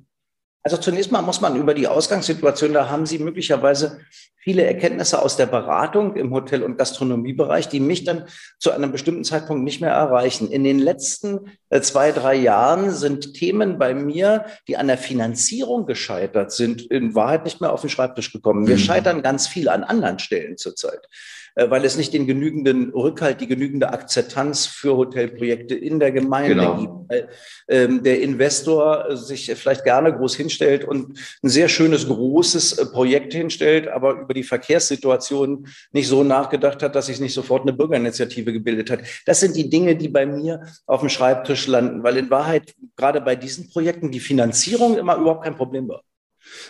Also 0.65 0.77
zunächst 0.77 1.11
mal 1.11 1.21
muss 1.21 1.41
man 1.41 1.55
über 1.55 1.75
die 1.75 1.87
Ausgangssituation, 1.87 2.73
da 2.73 2.89
haben 2.89 3.05
Sie 3.05 3.19
möglicherweise 3.19 3.99
viele 4.39 4.63
Erkenntnisse 4.63 5.21
aus 5.21 5.37
der 5.37 5.45
Beratung 5.45 6.15
im 6.15 6.33
Hotel- 6.33 6.63
und 6.63 6.77
Gastronomiebereich, 6.77 7.69
die 7.69 7.79
mich 7.79 8.03
dann 8.03 8.25
zu 8.57 8.71
einem 8.71 8.91
bestimmten 8.91 9.23
Zeitpunkt 9.23 9.63
nicht 9.63 9.79
mehr 9.79 9.91
erreichen. 9.91 10.51
In 10.51 10.63
den 10.63 10.79
letzten 10.79 11.51
äh, 11.69 11.81
zwei, 11.81 12.11
drei 12.11 12.33
Jahren 12.33 12.89
sind 12.89 13.35
Themen 13.35 13.77
bei 13.77 13.93
mir, 13.93 14.45
die 14.67 14.75
an 14.75 14.87
der 14.87 14.97
Finanzierung 14.97 15.85
gescheitert 15.85 16.51
sind, 16.51 16.81
in 16.81 17.13
Wahrheit 17.13 17.45
nicht 17.45 17.61
mehr 17.61 17.71
auf 17.71 17.81
den 17.81 17.91
Schreibtisch 17.91 18.31
gekommen. 18.31 18.65
Wir 18.65 18.77
mhm. 18.77 18.81
scheitern 18.81 19.21
ganz 19.21 19.47
viel 19.47 19.69
an 19.69 19.83
anderen 19.83 20.17
Stellen 20.17 20.57
zurzeit. 20.57 21.07
Äh, 21.55 21.69
weil 21.69 21.85
es 21.85 21.97
nicht 21.97 22.13
den 22.13 22.27
genügenden 22.27 22.89
Rückhalt, 22.89 23.39
die 23.39 23.47
genügende 23.47 23.89
Akzeptanz 23.89 24.65
für 24.65 24.97
Hotelprojekte 24.97 25.73
in 25.73 25.99
der 25.99 26.11
Gemeinde 26.11 26.55
genau. 26.55 26.77
gibt. 26.77 26.93
Weil, 27.09 27.29
ähm, 27.69 28.03
der 28.03 28.21
Investor 28.21 29.15
sich 29.15 29.51
vielleicht 29.55 29.85
gerne 29.85 30.13
groß 30.13 30.35
hinstellt 30.35 30.83
und 30.83 31.17
ein 31.43 31.49
sehr 31.49 31.69
schönes, 31.69 32.07
großes 32.07 32.73
äh, 32.73 32.85
Projekt 32.87 33.33
hinstellt, 33.33 33.87
aber 33.87 34.19
über 34.21 34.33
die 34.33 34.43
Verkehrssituation 34.43 35.67
nicht 35.93 36.09
so 36.09 36.23
nachgedacht 36.23 36.83
hat, 36.83 36.95
dass 36.95 37.05
sich 37.05 37.21
nicht 37.21 37.33
sofort 37.33 37.61
eine 37.61 37.73
Bürgerinitiative 37.73 38.51
gebildet 38.51 38.89
hat. 38.91 38.99
Das 39.25 39.39
sind 39.39 39.55
die 39.55 39.69
Dinge, 39.69 39.95
die 39.95 40.09
bei 40.09 40.25
mir 40.25 40.61
auf 40.85 40.99
dem 40.99 41.09
Schreibtisch 41.09 41.67
landen, 41.67 42.03
weil 42.03 42.17
in 42.17 42.29
Wahrheit 42.29 42.75
gerade 42.97 43.21
bei 43.21 43.35
diesen 43.35 43.69
Projekten 43.69 44.11
die 44.11 44.19
Finanzierung 44.19 44.97
immer 44.97 45.15
überhaupt 45.15 45.45
kein 45.45 45.55
Problem 45.55 45.87
war. 45.87 46.01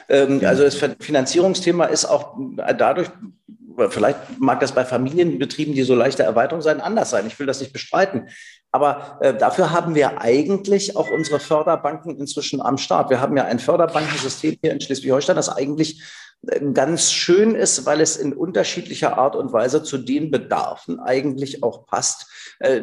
Ähm, 0.09 0.41
also 0.43 0.63
das 0.63 0.75
Finanzierungsthema 0.75 1.85
ist 1.85 2.05
auch 2.05 2.37
dadurch 2.77 3.09
vielleicht 3.89 4.39
mag 4.39 4.59
das 4.59 4.71
bei 4.71 4.85
Familienbetrieben, 4.85 5.73
die 5.73 5.83
so 5.83 5.95
leichte 5.95 6.23
Erweiterung 6.23 6.61
sein, 6.61 6.81
anders 6.81 7.09
sein. 7.09 7.27
Ich 7.27 7.37
will 7.39 7.47
das 7.47 7.59
nicht 7.59 7.73
bestreiten. 7.73 8.29
Aber 8.71 9.17
äh, 9.21 9.33
dafür 9.33 9.71
haben 9.71 9.95
wir 9.95 10.21
eigentlich 10.21 10.97
auch 10.97 11.09
unsere 11.09 11.39
Förderbanken 11.39 12.19
inzwischen 12.19 12.61
am 12.61 12.77
Start. 12.77 13.09
Wir 13.09 13.21
haben 13.21 13.37
ja 13.37 13.45
ein 13.45 13.59
Förderbankensystem 13.59 14.57
hier 14.61 14.73
in 14.73 14.81
Schleswig-Holstein, 14.81 15.35
das 15.35 15.49
eigentlich 15.49 16.01
ganz 16.73 17.11
schön 17.11 17.55
ist, 17.55 17.85
weil 17.85 18.01
es 18.01 18.17
in 18.17 18.33
unterschiedlicher 18.33 19.17
Art 19.17 19.35
und 19.35 19.51
Weise 19.53 19.83
zu 19.83 19.97
den 19.97 20.31
Bedarfen 20.31 20.99
eigentlich 20.99 21.63
auch 21.63 21.85
passt, 21.85 22.27
äh, 22.59 22.81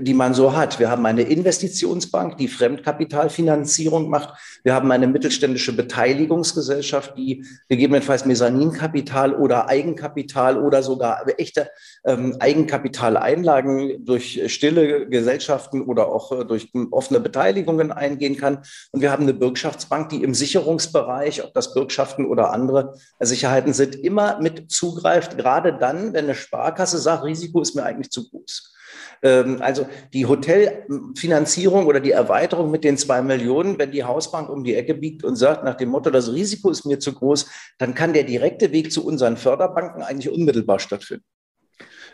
die 0.00 0.14
man 0.14 0.34
so 0.34 0.56
hat. 0.56 0.78
Wir 0.78 0.90
haben 0.90 1.04
eine 1.06 1.22
Investitionsbank, 1.22 2.36
die 2.36 2.48
Fremdkapitalfinanzierung 2.48 4.08
macht. 4.08 4.34
Wir 4.62 4.74
haben 4.74 4.90
eine 4.90 5.06
mittelständische 5.06 5.74
Beteiligungsgesellschaft, 5.74 7.16
die 7.16 7.44
gegebenenfalls 7.68 8.24
Mezzaninkapital 8.24 9.34
oder 9.34 9.68
Eigenkapital 9.68 10.62
oder 10.62 10.82
sogar 10.82 11.24
echte 11.38 11.70
ähm, 12.04 12.36
Eigenkapitaleinlagen 12.40 14.04
durch 14.04 14.40
stille 14.52 15.08
Gesellschaften 15.08 15.82
oder 15.82 16.08
auch 16.08 16.32
äh, 16.32 16.44
durch 16.44 16.70
offene 16.90 17.20
Beteiligungen 17.20 17.92
eingehen 17.92 18.36
kann. 18.36 18.62
Und 18.92 19.00
wir 19.00 19.10
haben 19.10 19.24
eine 19.24 19.34
Bürgschaftsbank, 19.34 20.08
die 20.08 20.22
im 20.22 20.34
Sicherungsbereich, 20.34 21.44
ob 21.44 21.54
das 21.54 21.74
Bürgschaften 21.74 22.26
oder 22.26 22.52
andere 22.52 22.83
Sicherheiten 23.20 23.72
sind, 23.72 23.96
immer 23.96 24.40
mit 24.40 24.70
zugreift, 24.70 25.36
gerade 25.36 25.76
dann, 25.78 26.12
wenn 26.12 26.24
eine 26.24 26.34
Sparkasse 26.34 26.98
sagt, 26.98 27.24
Risiko 27.24 27.60
ist 27.60 27.74
mir 27.74 27.84
eigentlich 27.84 28.10
zu 28.10 28.28
groß. 28.28 28.74
Ähm, 29.22 29.58
also 29.60 29.86
die 30.12 30.26
Hotelfinanzierung 30.26 31.86
oder 31.86 32.00
die 32.00 32.12
Erweiterung 32.12 32.70
mit 32.70 32.84
den 32.84 32.98
zwei 32.98 33.22
Millionen, 33.22 33.78
wenn 33.78 33.90
die 33.90 34.04
Hausbank 34.04 34.48
um 34.48 34.64
die 34.64 34.74
Ecke 34.74 34.94
biegt 34.94 35.24
und 35.24 35.36
sagt 35.36 35.64
nach 35.64 35.74
dem 35.74 35.88
Motto, 35.88 36.10
das 36.10 36.32
Risiko 36.32 36.70
ist 36.70 36.84
mir 36.84 36.98
zu 36.98 37.12
groß, 37.12 37.46
dann 37.78 37.94
kann 37.94 38.12
der 38.12 38.24
direkte 38.24 38.72
Weg 38.72 38.92
zu 38.92 39.04
unseren 39.04 39.36
Förderbanken 39.36 40.02
eigentlich 40.02 40.32
unmittelbar 40.32 40.78
stattfinden. 40.78 41.24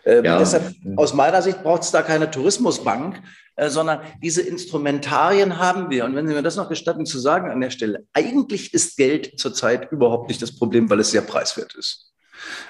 Ähm, 0.04 0.24
ja. 0.24 0.38
Deshalb 0.38 0.74
aus 0.96 1.14
meiner 1.14 1.42
Sicht 1.42 1.62
braucht 1.62 1.82
es 1.82 1.90
da 1.90 2.02
keine 2.02 2.30
Tourismusbank, 2.30 3.20
äh, 3.60 3.68
sondern 3.68 4.00
diese 4.22 4.40
Instrumentarien 4.40 5.58
haben 5.58 5.90
wir. 5.90 6.06
Und 6.06 6.14
wenn 6.14 6.26
Sie 6.26 6.32
mir 6.32 6.42
das 6.42 6.56
noch 6.56 6.70
gestatten 6.70 7.04
zu 7.04 7.18
sagen 7.18 7.50
an 7.50 7.60
der 7.60 7.70
Stelle, 7.70 8.06
eigentlich 8.14 8.72
ist 8.72 8.96
Geld 8.96 9.38
zurzeit 9.38 9.92
überhaupt 9.92 10.28
nicht 10.28 10.40
das 10.40 10.56
Problem, 10.56 10.88
weil 10.88 11.00
es 11.00 11.10
sehr 11.10 11.20
preiswert 11.20 11.74
ist. 11.74 12.10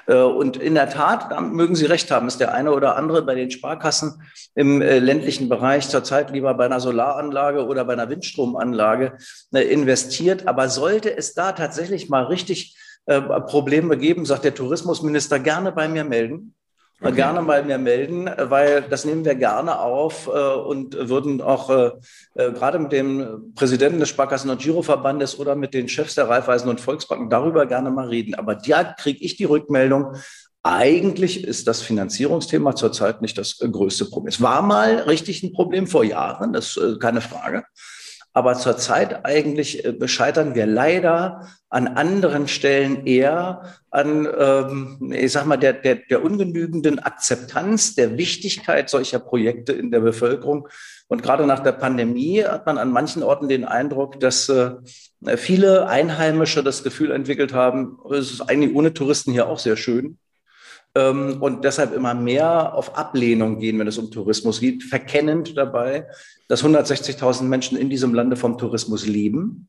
Äh, 0.09 0.17
und 0.17 0.57
in 0.57 0.75
der 0.75 0.91
Tat, 0.91 1.31
da 1.31 1.41
mögen 1.41 1.77
Sie 1.77 1.87
recht 1.87 2.11
haben, 2.11 2.27
ist 2.27 2.41
der 2.41 2.55
eine 2.55 2.73
oder 2.73 2.97
andere 2.97 3.23
bei 3.23 3.37
den 3.37 3.53
Sparkassen 3.53 4.23
im 4.57 4.83
äh, 4.83 4.99
ländlichen 4.99 5.49
Bereich 5.49 5.89
zurzeit 5.89 6.31
lieber 6.33 6.55
bei 6.55 6.65
einer 6.65 6.81
Solaranlage 6.81 7.67
oder 7.67 7.85
bei 7.85 7.93
einer 7.93 8.11
Windstromanlage 8.11 9.17
investiert. 9.53 10.49
Aber 10.49 10.69
sollte 10.69 11.17
es 11.17 11.35
da 11.35 11.53
tatsächlich 11.53 12.09
mal 12.09 12.25
richtig 12.25 12.77
Probleme 13.07 13.97
geben, 13.97 14.25
sagt 14.25 14.45
der 14.45 14.55
Tourismusminister 14.55 15.41
gerne 15.41 15.73
bei 15.73 15.89
mir 15.89 16.05
melden. 16.05 16.55
Okay. 17.03 17.15
Gerne 17.15 17.43
bei 17.43 17.63
mir 17.63 17.79
melden, 17.79 18.29
weil 18.37 18.83
das 18.83 19.07
nehmen 19.07 19.25
wir 19.25 19.35
gerne 19.35 19.79
auf 19.79 20.27
äh, 20.27 20.31
und 20.31 20.95
würden 21.09 21.41
auch 21.41 21.71
äh, 21.71 21.93
äh, 22.35 22.53
gerade 22.53 22.79
mit 22.79 22.93
dem 22.93 23.55
Präsidenten 23.55 24.01
des 24.01 24.11
Sparkassen- 24.11 24.51
und 24.51 24.61
Giroverbandes 24.61 25.39
oder 25.39 25.55
mit 25.55 25.73
den 25.73 25.89
Chefs 25.89 26.15
der 26.15 26.29
Raiffeisen 26.29 26.69
und 26.69 26.79
Volksbanken 26.79 27.31
darüber 27.31 27.65
gerne 27.65 27.91
mal 27.91 28.09
reden. 28.09 28.35
Aber 28.35 28.55
da 28.55 28.85
kriege 28.85 29.25
ich 29.25 29.37
die 29.37 29.47
Rückmeldung, 29.47 30.15
eigentlich 30.63 31.45
ist 31.45 31.67
das 31.67 31.81
Finanzierungsthema 31.81 32.75
zurzeit 32.75 33.23
nicht 33.23 33.39
das 33.39 33.57
größte 33.59 34.05
Problem. 34.05 34.29
Es 34.29 34.43
war 34.43 34.61
mal 34.61 34.97
richtig 34.97 35.43
ein 35.43 35.55
Problem 35.55 35.87
vor 35.87 36.05
Jahren, 36.05 36.53
das 36.53 36.77
ist 36.77 37.01
keine 37.01 37.23
Frage. 37.23 37.65
Aber 38.33 38.55
zurzeit 38.55 39.25
eigentlich 39.25 39.85
äh, 39.85 40.09
scheitern 40.09 40.55
wir 40.55 40.67
leider 40.67 41.49
an 41.69 41.89
anderen 41.89 42.47
Stellen 42.47 43.07
eher 43.07 43.63
an, 43.91 44.29
ähm, 44.39 45.13
ich 45.13 45.33
sag 45.33 45.47
mal, 45.47 45.57
der, 45.57 45.73
der, 45.73 45.97
der 45.97 46.25
ungenügenden 46.25 47.01
Akzeptanz 47.01 47.97
der 47.97 48.19
Wichtigkeit 48.19 48.89
solcher 48.89 49.19
Projekte 49.19 49.73
in 49.73 49.91
der 49.91 50.01
Bevölkerung. 50.01 50.69
Und 51.09 51.23
gerade 51.23 51.45
nach 51.47 51.61
der 51.61 51.73
Pandemie 51.73 52.45
hat 52.45 52.67
man 52.67 52.79
an 52.79 52.93
manchen 52.93 53.25
Orten 53.25 53.49
den 53.49 53.65
Eindruck, 53.65 54.21
dass 54.21 54.49
äh, 54.49 54.73
viele 55.37 55.89
Einheimische 55.89 56.63
das 56.63 56.85
Gefühl 56.85 57.11
entwickelt 57.11 57.53
haben, 57.53 57.99
es 58.13 58.31
ist 58.31 58.43
eigentlich 58.43 58.75
ohne 58.75 58.95
Touristen 58.95 59.33
hier 59.33 59.49
auch 59.49 59.59
sehr 59.59 59.77
schön. 59.77 60.19
Ähm, 60.95 61.41
und 61.41 61.65
deshalb 61.65 61.95
immer 61.95 62.15
mehr 62.15 62.75
auf 62.75 62.97
Ablehnung 62.97 63.59
gehen, 63.59 63.79
wenn 63.79 63.87
es 63.87 63.99
um 63.99 64.11
Tourismus 64.11 64.61
geht, 64.61 64.83
verkennend 64.83 65.57
dabei, 65.57 66.09
dass 66.49 66.65
160.000 66.65 67.45
Menschen 67.45 67.79
in 67.79 67.91
diesem 67.91 68.13
Lande 68.13 68.37
vom 68.37 68.59
Tourismus 68.59 69.07
leben 69.07 69.69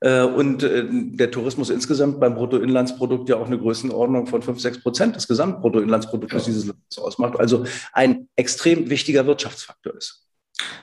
äh, 0.00 0.22
und 0.22 0.62
äh, 0.62 0.84
der 0.90 1.30
Tourismus 1.30 1.70
insgesamt 1.70 2.20
beim 2.20 2.34
Bruttoinlandsprodukt 2.34 3.28
ja 3.28 3.36
auch 3.36 3.46
eine 3.46 3.58
Größenordnung 3.58 4.26
von 4.26 4.40
5, 4.40 4.60
6 4.60 4.82
Prozent 4.82 5.16
des 5.16 5.28
Gesamtbruttoinlandsproduktes 5.28 6.46
ja. 6.46 6.52
dieses 6.52 6.66
Landes 6.66 6.98
ausmacht. 6.98 7.38
Also 7.38 7.64
ein 7.92 8.28
extrem 8.34 8.90
wichtiger 8.90 9.26
Wirtschaftsfaktor 9.26 9.94
ist. 9.94 10.26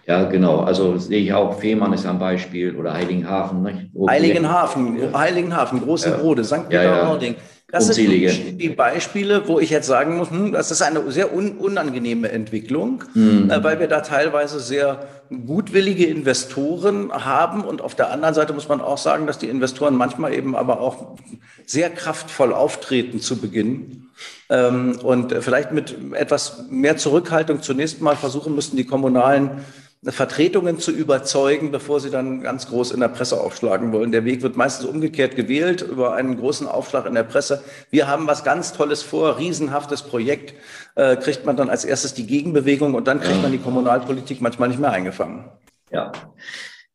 Ja, 0.06 0.24
genau. 0.24 0.62
Also 0.62 0.98
sehe 0.98 1.20
ich 1.20 1.34
auch, 1.34 1.60
Fehmarn 1.60 1.94
ist 1.94 2.06
ein 2.06 2.18
Beispiel 2.18 2.76
oder 2.76 2.94
Heiligenhafen. 2.94 3.62
Ne? 3.62 3.90
Heiligenhafen, 4.08 5.14
Heiligenhafen, 5.14 5.82
Große 5.82 6.10
ja. 6.10 6.44
St. 6.44 6.70
Peter-Ording. 6.70 7.34
Ja, 7.34 7.40
das 7.72 7.88
Unzählige. 7.88 8.32
sind 8.32 8.58
die 8.60 8.70
Beispiele, 8.70 9.48
wo 9.48 9.60
ich 9.60 9.70
jetzt 9.70 9.86
sagen 9.86 10.18
muss, 10.18 10.32
hm, 10.32 10.52
das 10.52 10.72
ist 10.72 10.82
eine 10.82 11.12
sehr 11.12 11.36
un 11.36 11.58
unangenehme 11.58 12.32
Entwicklung, 12.32 13.04
mhm. 13.14 13.50
äh, 13.50 13.64
weil 13.64 13.80
wir 13.80 13.88
da 13.88 14.02
teilweise 14.02 14.60
sehr 14.60 15.08
gutwillige 15.46 16.06
Investoren 16.06 17.12
haben. 17.12 17.64
Und 17.64 17.82
auf 17.82 17.94
der 17.94 18.12
anderen 18.12 18.34
Seite 18.34 18.54
muss 18.54 18.68
man 18.68 18.82
auch 18.82 18.98
sagen, 18.98 19.28
dass 19.28 19.38
die 19.38 19.50
Investoren 19.50 19.96
manchmal 19.96 20.34
eben 20.34 20.56
aber 20.56 20.82
auch 20.82 21.18
sehr 21.66 21.92
kraftvoll 21.92 22.54
auftreten 22.54 23.20
zu 23.20 23.38
Beginn. 23.38 24.08
Ähm, 24.50 24.98
und 25.04 25.32
vielleicht 25.32 25.72
mit 25.72 25.96
etwas 26.14 26.66
mehr 26.72 26.98
Zurückhaltung 26.98 27.62
zunächst 27.62 28.02
mal 28.02 28.16
versuchen 28.16 28.56
müssten, 28.56 28.78
die 28.78 28.86
kommunalen 28.86 29.64
Vertretungen 30.04 30.80
zu 30.80 30.92
überzeugen, 30.92 31.72
bevor 31.72 32.00
sie 32.00 32.10
dann 32.10 32.42
ganz 32.42 32.68
groß 32.68 32.92
in 32.92 33.02
der 33.02 33.10
Presse 33.10 33.40
aufschlagen 33.42 33.92
wollen. 33.92 34.14
Der 34.14 34.24
Weg 34.24 34.42
wird 34.42 34.56
meistens 34.56 34.86
umgekehrt 34.86 35.36
gewählt 35.36 35.82
über 35.82 36.14
einen 36.14 36.38
großen 36.38 36.68
Aufschlag 36.68 37.06
in 37.06 37.16
der 37.16 37.24
Presse. 37.24 37.64
Wir 37.90 38.08
haben 38.08 38.26
was 38.26 38.46
ganz 38.46 38.72
Tolles 38.72 39.04
vor, 39.04 39.38
riesenhaftes 39.38 40.04
Projekt, 40.04 40.54
äh, 40.96 41.18
kriegt 41.18 41.46
man 41.46 41.58
dann 41.58 41.70
als 41.70 41.84
erstes 41.84 42.14
die 42.14 42.26
Gegenbewegung 42.26 42.94
und 42.94 43.08
dann 43.08 43.20
kriegt 43.20 43.42
man 43.42 43.52
die 43.52 43.58
Kommunalpolitik 43.58 44.40
manchmal 44.40 44.70
nicht 44.70 44.80
mehr 44.80 44.92
eingefangen. 44.92 45.50
Ja, 45.92 46.14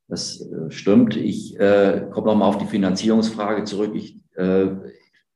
das 0.08 0.40
äh, 0.40 0.70
stimmt. 0.70 1.14
Ich 1.14 1.60
äh, 1.60 2.06
komme 2.10 2.28
nochmal 2.28 2.48
auf 2.48 2.58
die 2.58 2.66
Finanzierungsfrage 2.66 3.64
zurück. 3.64 3.92
Ich, 3.94 4.16
äh, 4.36 4.68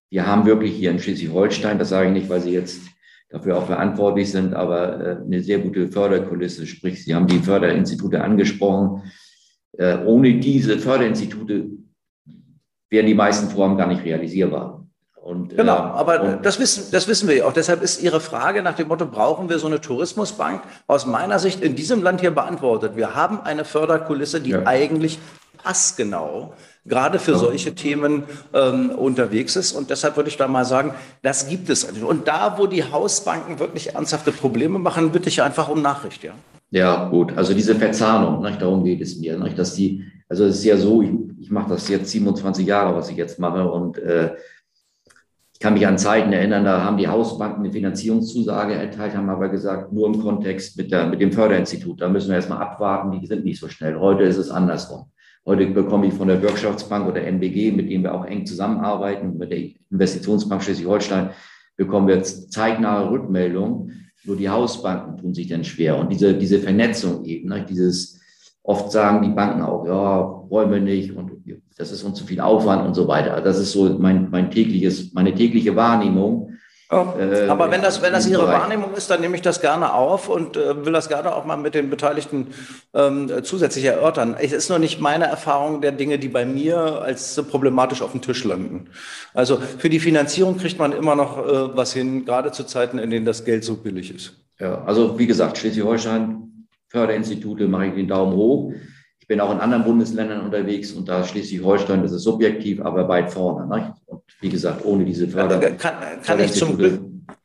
wir 0.09 0.27
haben 0.27 0.47
wirklich 0.47 0.75
hier 0.75 0.91
in 0.91 0.99
Schleswig-Holstein, 0.99 1.79
das 1.79 1.91
sage 1.91 2.09
ich 2.09 2.15
nicht, 2.15 2.31
weil 2.31 2.41
Sie 2.41 2.53
jetzt 2.53 2.81
dafür 3.31 3.59
auch 3.59 3.67
verantwortlich 3.67 4.31
sind, 4.31 4.55
aber 4.55 5.01
äh, 5.01 5.17
eine 5.25 5.43
sehr 5.43 5.59
gute 5.59 5.89
Förderkulisse. 5.89 6.67
Sprich, 6.67 7.05
Sie 7.05 7.15
haben 7.15 7.27
die 7.27 7.39
Förderinstitute 7.39 8.23
angesprochen. 8.23 9.03
Äh, 9.73 9.99
ohne 10.05 10.35
diese 10.39 10.79
Förderinstitute 10.79 11.67
wären 12.91 13.07
die 13.07 13.15
meisten 13.15 13.49
Vorhaben 13.49 13.77
gar 13.77 13.89
nicht 13.89 14.05
realisierbar. 14.05 14.87
Und, 15.23 15.55
genau, 15.55 15.77
äh, 15.77 15.81
aber 15.81 16.19
das, 16.43 16.59
wissen, 16.59 16.85
das 16.91 17.07
wissen 17.07 17.29
wir 17.29 17.37
ja 17.37 17.45
auch. 17.45 17.53
Deshalb 17.53 17.83
ist 17.83 18.03
Ihre 18.03 18.21
Frage 18.21 18.63
nach 18.63 18.75
dem 18.75 18.89
Motto, 18.89 19.05
brauchen 19.05 19.51
wir 19.51 19.59
so 19.59 19.67
eine 19.67 19.81
Tourismusbank, 19.81 20.63
aus 20.87 21.05
meiner 21.05 21.39
Sicht 21.39 21.61
in 21.61 21.77
diesem 21.77 22.03
Land 22.03 22.23
hier 22.23 22.31
beantwortet. 22.31 22.97
Wir 22.97 23.15
haben 23.15 23.41
eine 23.43 23.67
Förderkulisse, 23.67 24.41
die 24.41 24.51
ja. 24.51 24.65
eigentlich 24.65 25.19
passgenau 25.63 26.55
gerade 26.89 27.19
für 27.19 27.37
solche 27.37 27.75
Themen 27.75 28.25
ähm, 28.55 28.91
unterwegs 28.91 29.57
ist. 29.57 29.73
Und 29.73 29.91
deshalb 29.91 30.17
würde 30.17 30.31
ich 30.31 30.37
da 30.37 30.49
mal 30.49 30.65
sagen, 30.65 30.95
das 31.23 31.49
gibt 31.49 31.69
es. 31.69 31.85
Und 31.85 32.27
da, 32.27 32.55
wo 32.59 32.67
die 32.67 32.83
Hausbanken 32.83 33.59
wirklich 33.59 33.95
ernsthafte 33.95 34.33
Probleme 34.33 34.79
machen, 34.79 35.13
bitte 35.13 35.29
ich 35.29 35.43
einfach 35.43 35.69
um 35.69 35.83
Nachricht, 35.83 36.25
ja. 36.25 36.33
Ja, 36.71 37.09
gut. 37.09 37.37
Also 37.37 37.55
diese 37.55 37.75
Verzahnung, 37.75 38.43
nicht? 38.43 38.61
darum 38.61 38.85
geht 38.85 39.01
es 39.01 39.19
mir. 39.19 39.39
Nicht? 39.39 39.59
Dass 39.59 39.75
die, 39.75 40.05
also 40.29 40.45
es 40.45 40.59
ist 40.59 40.65
ja 40.65 40.77
so, 40.77 41.03
ich, 41.03 41.11
ich 41.41 41.51
mache 41.51 41.71
das 41.71 41.89
jetzt 41.89 42.11
27 42.11 42.67
Jahre, 42.67 42.95
was 42.95 43.09
ich 43.09 43.17
jetzt 43.17 43.39
mache. 43.39 43.71
Und 43.71 43.99
äh, 43.99 44.35
ich 45.53 45.61
kann 45.61 45.75
mich 45.75 45.87
an 45.87 45.99
Zeiten 45.99 46.33
erinnern, 46.33 46.65
da 46.65 46.85
haben 46.85 46.99
die 46.99 47.09
Hausbanken 47.09 47.61
eine 47.65 47.73
Finanzierungszusage 47.73 48.75
erteilt, 48.75 49.17
haben 49.17 49.31
aber 49.31 49.49
gesagt, 49.49 49.93
nur 49.93 50.07
im 50.07 50.21
Kontext 50.21 50.77
mit, 50.77 50.93
der, 50.93 51.07
mit 51.07 51.21
dem 51.21 51.33
Förderinstitut. 51.33 52.01
Da 52.01 52.09
müssen 52.09 52.29
wir 52.29 52.37
erstmal 52.37 52.63
abwarten, 52.63 53.19
die 53.19 53.27
sind 53.27 53.45
nicht 53.45 53.59
so 53.59 53.69
schnell. 53.69 53.99
Heute 53.99 54.25
ist 54.25 54.37
es 54.37 54.51
andersrum. 54.51 55.07
Heute 55.49 55.67
bekomme 55.69 56.09
ich 56.09 56.13
von 56.13 56.29
der 56.29 56.37
Bürgschaftsbank 56.37 57.09
oder 57.09 57.23
MBG, 57.23 57.73
mit 57.73 57.91
dem 57.91 58.03
wir 58.03 58.15
auch 58.15 58.27
eng 58.27 58.45
zusammenarbeiten, 58.45 59.39
mit 59.39 59.51
der 59.51 59.61
Investitionsbank 59.91 60.63
Schleswig-Holstein, 60.63 61.31
bekommen 61.75 62.07
wir 62.07 62.17
jetzt 62.17 62.53
zeitnahe 62.53 63.11
Rückmeldungen. 63.11 64.11
Nur 64.25 64.37
die 64.37 64.51
Hausbanken 64.51 65.17
tun 65.17 65.33
sich 65.33 65.49
dann 65.49 65.65
schwer. 65.65 65.97
Und 65.97 66.13
diese, 66.13 66.35
diese 66.35 66.59
Vernetzung 66.59 67.25
eben, 67.25 67.49
ne, 67.49 67.65
dieses, 67.67 68.21
oft 68.63 68.93
sagen 68.93 69.23
die 69.23 69.35
Banken 69.35 69.63
auch, 69.63 69.87
ja, 69.87 70.51
wollen 70.51 70.71
wir 70.71 70.81
nicht 70.81 71.17
und 71.17 71.31
das 71.79 71.93
ist 71.93 72.03
uns 72.03 72.19
zu 72.19 72.27
viel 72.27 72.41
Aufwand 72.41 72.87
und 72.87 72.93
so 72.93 73.09
weiter. 73.09 73.41
Das 73.41 73.59
ist 73.59 73.73
so 73.73 73.99
mein, 73.99 74.29
mein 74.29 74.51
tägliches, 74.51 75.15
meine 75.15 75.35
tägliche 75.35 75.75
Wahrnehmung. 75.75 76.58
Oh, 76.91 77.07
äh, 77.19 77.49
aber 77.49 77.71
wenn 77.71 77.83
das, 77.83 78.01
wenn 78.01 78.15
das 78.15 78.27
Ihre 78.27 78.47
Bereich. 78.47 78.63
Wahrnehmung 78.63 78.95
ist, 78.95 79.11
dann 79.11 79.21
nehme 79.21 79.37
ich 79.37 79.43
das 79.43 79.61
gerne 79.61 79.93
auf 79.93 80.31
und 80.31 80.57
äh, 80.57 80.87
will 80.87 80.93
das 80.93 81.09
gerne 81.09 81.35
auch 81.35 81.45
mal 81.45 81.59
mit 81.59 81.75
den 81.75 81.91
Beteiligten 81.91 82.47
ähm, 82.95 83.31
zusätzlich 83.43 83.85
erörtern. 83.85 84.35
Es 84.39 84.53
ist 84.53 84.71
nur 84.71 84.79
nicht 84.79 84.99
meine 84.99 85.27
Erfahrung 85.27 85.83
der 85.83 85.93
Dinge, 85.93 86.19
die 86.19 86.29
bei 86.29 86.47
mir 86.47 87.03
als 87.03 87.43
problematisch 87.51 88.01
auf 88.01 88.13
dem 88.13 88.23
Tisch 88.23 88.43
landen. 88.45 88.89
Also 89.35 89.59
für 89.59 89.91
die 89.91 90.01
Finanzierung 90.01 90.57
kriegt 90.57 90.79
man 90.79 90.93
immer 90.93 91.15
noch 91.15 91.37
äh, 91.39 91.77
was 91.77 91.93
hin, 91.93 92.25
gerade 92.25 92.53
zu 92.53 92.65
Zeiten, 92.65 92.99
in 92.99 93.11
denen 93.11 93.27
das 93.27 93.45
Geld 93.45 93.65
so 93.65 93.77
billig 93.77 94.15
ist. 94.15 94.33
Ja, 94.59 94.83
also 94.85 95.19
wie 95.19 95.27
gesagt, 95.27 95.59
Schleswig-Holstein, 95.59 96.67
Förderinstitute 96.89 97.69
mache 97.69 97.89
ich 97.89 97.95
den 97.97 98.09
Daumen 98.09 98.35
hoch. 98.35 98.73
Ich 99.29 99.37
bin 99.37 99.43
auch 99.43 99.53
in 99.53 99.61
anderen 99.61 99.85
Bundesländern 99.85 100.41
unterwegs 100.41 100.93
und 100.93 101.07
da 101.07 101.23
Schleswig-Holstein, 101.23 102.03
das 102.03 102.13
ist 102.13 102.23
subjektiv, 102.23 102.81
aber 102.81 103.07
weit 103.09 103.31
vorne. 103.31 103.67
Ne? 103.67 103.95
Und 104.07 104.23
wie 104.41 104.49
gesagt, 104.49 104.87
ohne 104.87 105.05
diese 105.05 105.29
Förder. 105.29 105.61
Kann, 105.73 106.23
kann 106.23 106.41
ich 106.41 106.55
zum 106.55 106.79
Glück, 106.79 106.99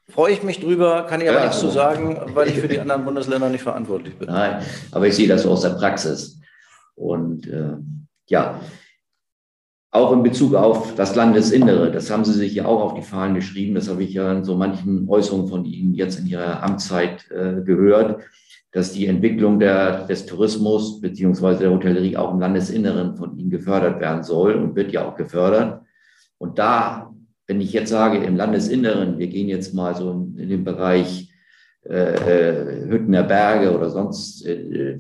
freue 0.08 0.32
ich 0.32 0.44
mich 0.44 0.62
drüber, 0.62 1.06
kann 1.10 1.20
ich 1.20 1.28
aber 1.28 1.40
ja, 1.40 1.44
nichts 1.44 1.60
zu 1.60 1.68
sagen, 1.68 2.22
weil 2.36 2.48
ich 2.48 2.60
für 2.62 2.70
die 2.70 2.80
anderen 2.80 3.04
Bundesländer 3.04 3.50
nicht 3.50 3.64
verantwortlich 3.64 4.18
bin. 4.18 4.30
Nein, 4.30 4.64
aber 4.92 5.08
ich 5.08 5.14
sehe 5.14 5.28
das 5.28 5.46
aus 5.46 5.60
der 5.60 5.72
Praxis. 5.72 6.40
Und 6.96 7.48
äh, 7.48 7.74
ja, 8.30 8.62
auch 9.92 10.14
in 10.14 10.24
Bezug 10.24 10.56
auf 10.56 10.96
das 10.96 11.16
Landesinnere, 11.16 11.92
das 11.92 12.10
haben 12.10 12.24
Sie 12.24 12.32
sich 12.32 12.54
ja 12.54 12.64
auch 12.66 12.80
auf 12.80 12.94
die 12.94 13.02
Fahnen 13.02 13.36
geschrieben, 13.36 13.76
das 13.76 13.90
habe 13.90 14.06
ich 14.06 14.14
ja 14.14 14.32
in 14.32 14.46
so 14.46 14.56
manchen 14.56 15.10
Äußerungen 15.10 15.50
von 15.50 15.66
Ihnen 15.66 15.96
jetzt 15.96 16.18
in 16.18 16.28
Ihrer 16.28 16.64
Amtszeit 16.64 17.30
äh, 17.30 17.62
gehört 17.62 18.24
dass 18.74 18.92
die 18.92 19.06
Entwicklung 19.06 19.60
der, 19.60 20.08
des 20.08 20.26
Tourismus 20.26 21.00
beziehungsweise 21.00 21.62
der 21.62 21.72
Hotellerie 21.72 22.18
auch 22.18 22.34
im 22.34 22.40
Landesinneren 22.40 23.16
von 23.16 23.38
ihnen 23.38 23.52
gefördert 23.52 24.02
werden 24.02 24.24
soll 24.24 24.56
und 24.56 24.76
wird 24.76 24.92
ja 24.92 25.08
auch 25.08 25.16
gefördert. 25.16 25.84
Und 26.40 26.58
da, 26.58 27.14
wenn 27.46 27.62
ich 27.62 27.72
jetzt 27.72 27.92
sage, 27.92 28.18
im 28.18 28.36
Landesinneren, 28.36 29.20
wir 29.20 29.28
gehen 29.28 29.48
jetzt 29.48 29.76
mal 29.76 29.96
so 29.96 30.12
in, 30.12 30.38
in 30.40 30.50
den 30.50 30.64
Bereich 30.64 31.32
äh, 31.84 31.94
äh 31.94 32.90
Hüttener 32.90 33.24
Berge 33.24 33.78
oder 33.78 33.92
sonst 33.92 34.44
äh, 34.46 34.98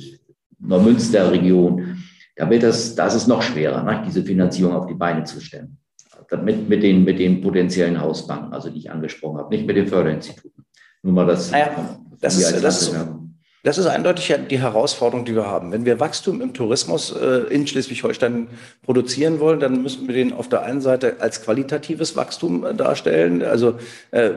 Neumünster-Region, 0.59 1.97
da 2.35 2.49
wird 2.49 2.63
das, 2.63 2.93
da 2.93 3.07
ist 3.07 3.15
es 3.15 3.27
noch 3.27 3.41
schwerer, 3.41 3.83
ne, 3.83 4.03
diese 4.05 4.23
Finanzierung 4.23 4.73
auf 4.75 4.85
die 4.85 4.93
Beine 4.93 5.23
zu 5.23 5.41
stellen. 5.41 5.77
Mit, 6.43 6.69
mit, 6.69 6.81
den, 6.81 7.03
mit 7.03 7.19
den 7.19 7.41
potenziellen 7.41 7.99
Hausbanken, 7.99 8.53
also 8.53 8.69
die 8.69 8.79
ich 8.79 8.91
angesprochen 8.91 9.39
habe, 9.39 9.53
nicht 9.53 9.67
mit 9.67 9.75
den 9.75 9.87
Förderinstituten. 9.87 10.65
Nur 11.03 11.13
mal 11.13 11.25
das. 11.25 11.51
Naja, 11.51 11.99
das, 12.21 12.37
ist, 12.37 12.63
das, 12.63 12.81
ist, 12.81 12.95
das 13.63 13.77
ist 13.77 13.85
eindeutig 13.85 14.35
die 14.49 14.59
Herausforderung, 14.59 15.23
die 15.23 15.35
wir 15.35 15.47
haben. 15.47 15.71
Wenn 15.71 15.85
wir 15.85 15.97
Wachstum 16.01 16.41
im 16.41 16.53
Tourismus 16.53 17.15
äh, 17.15 17.43
in 17.49 17.65
Schleswig-Holstein 17.65 18.47
produzieren 18.83 19.39
wollen, 19.39 19.61
dann 19.61 19.81
müssen 19.81 20.05
wir 20.05 20.13
den 20.13 20.33
auf 20.33 20.49
der 20.49 20.63
einen 20.63 20.81
Seite 20.81 21.15
als 21.19 21.41
qualitatives 21.43 22.17
Wachstum 22.17 22.65
äh, 22.65 22.73
darstellen. 22.73 23.41
Also 23.41 23.75
äh, 24.11 24.31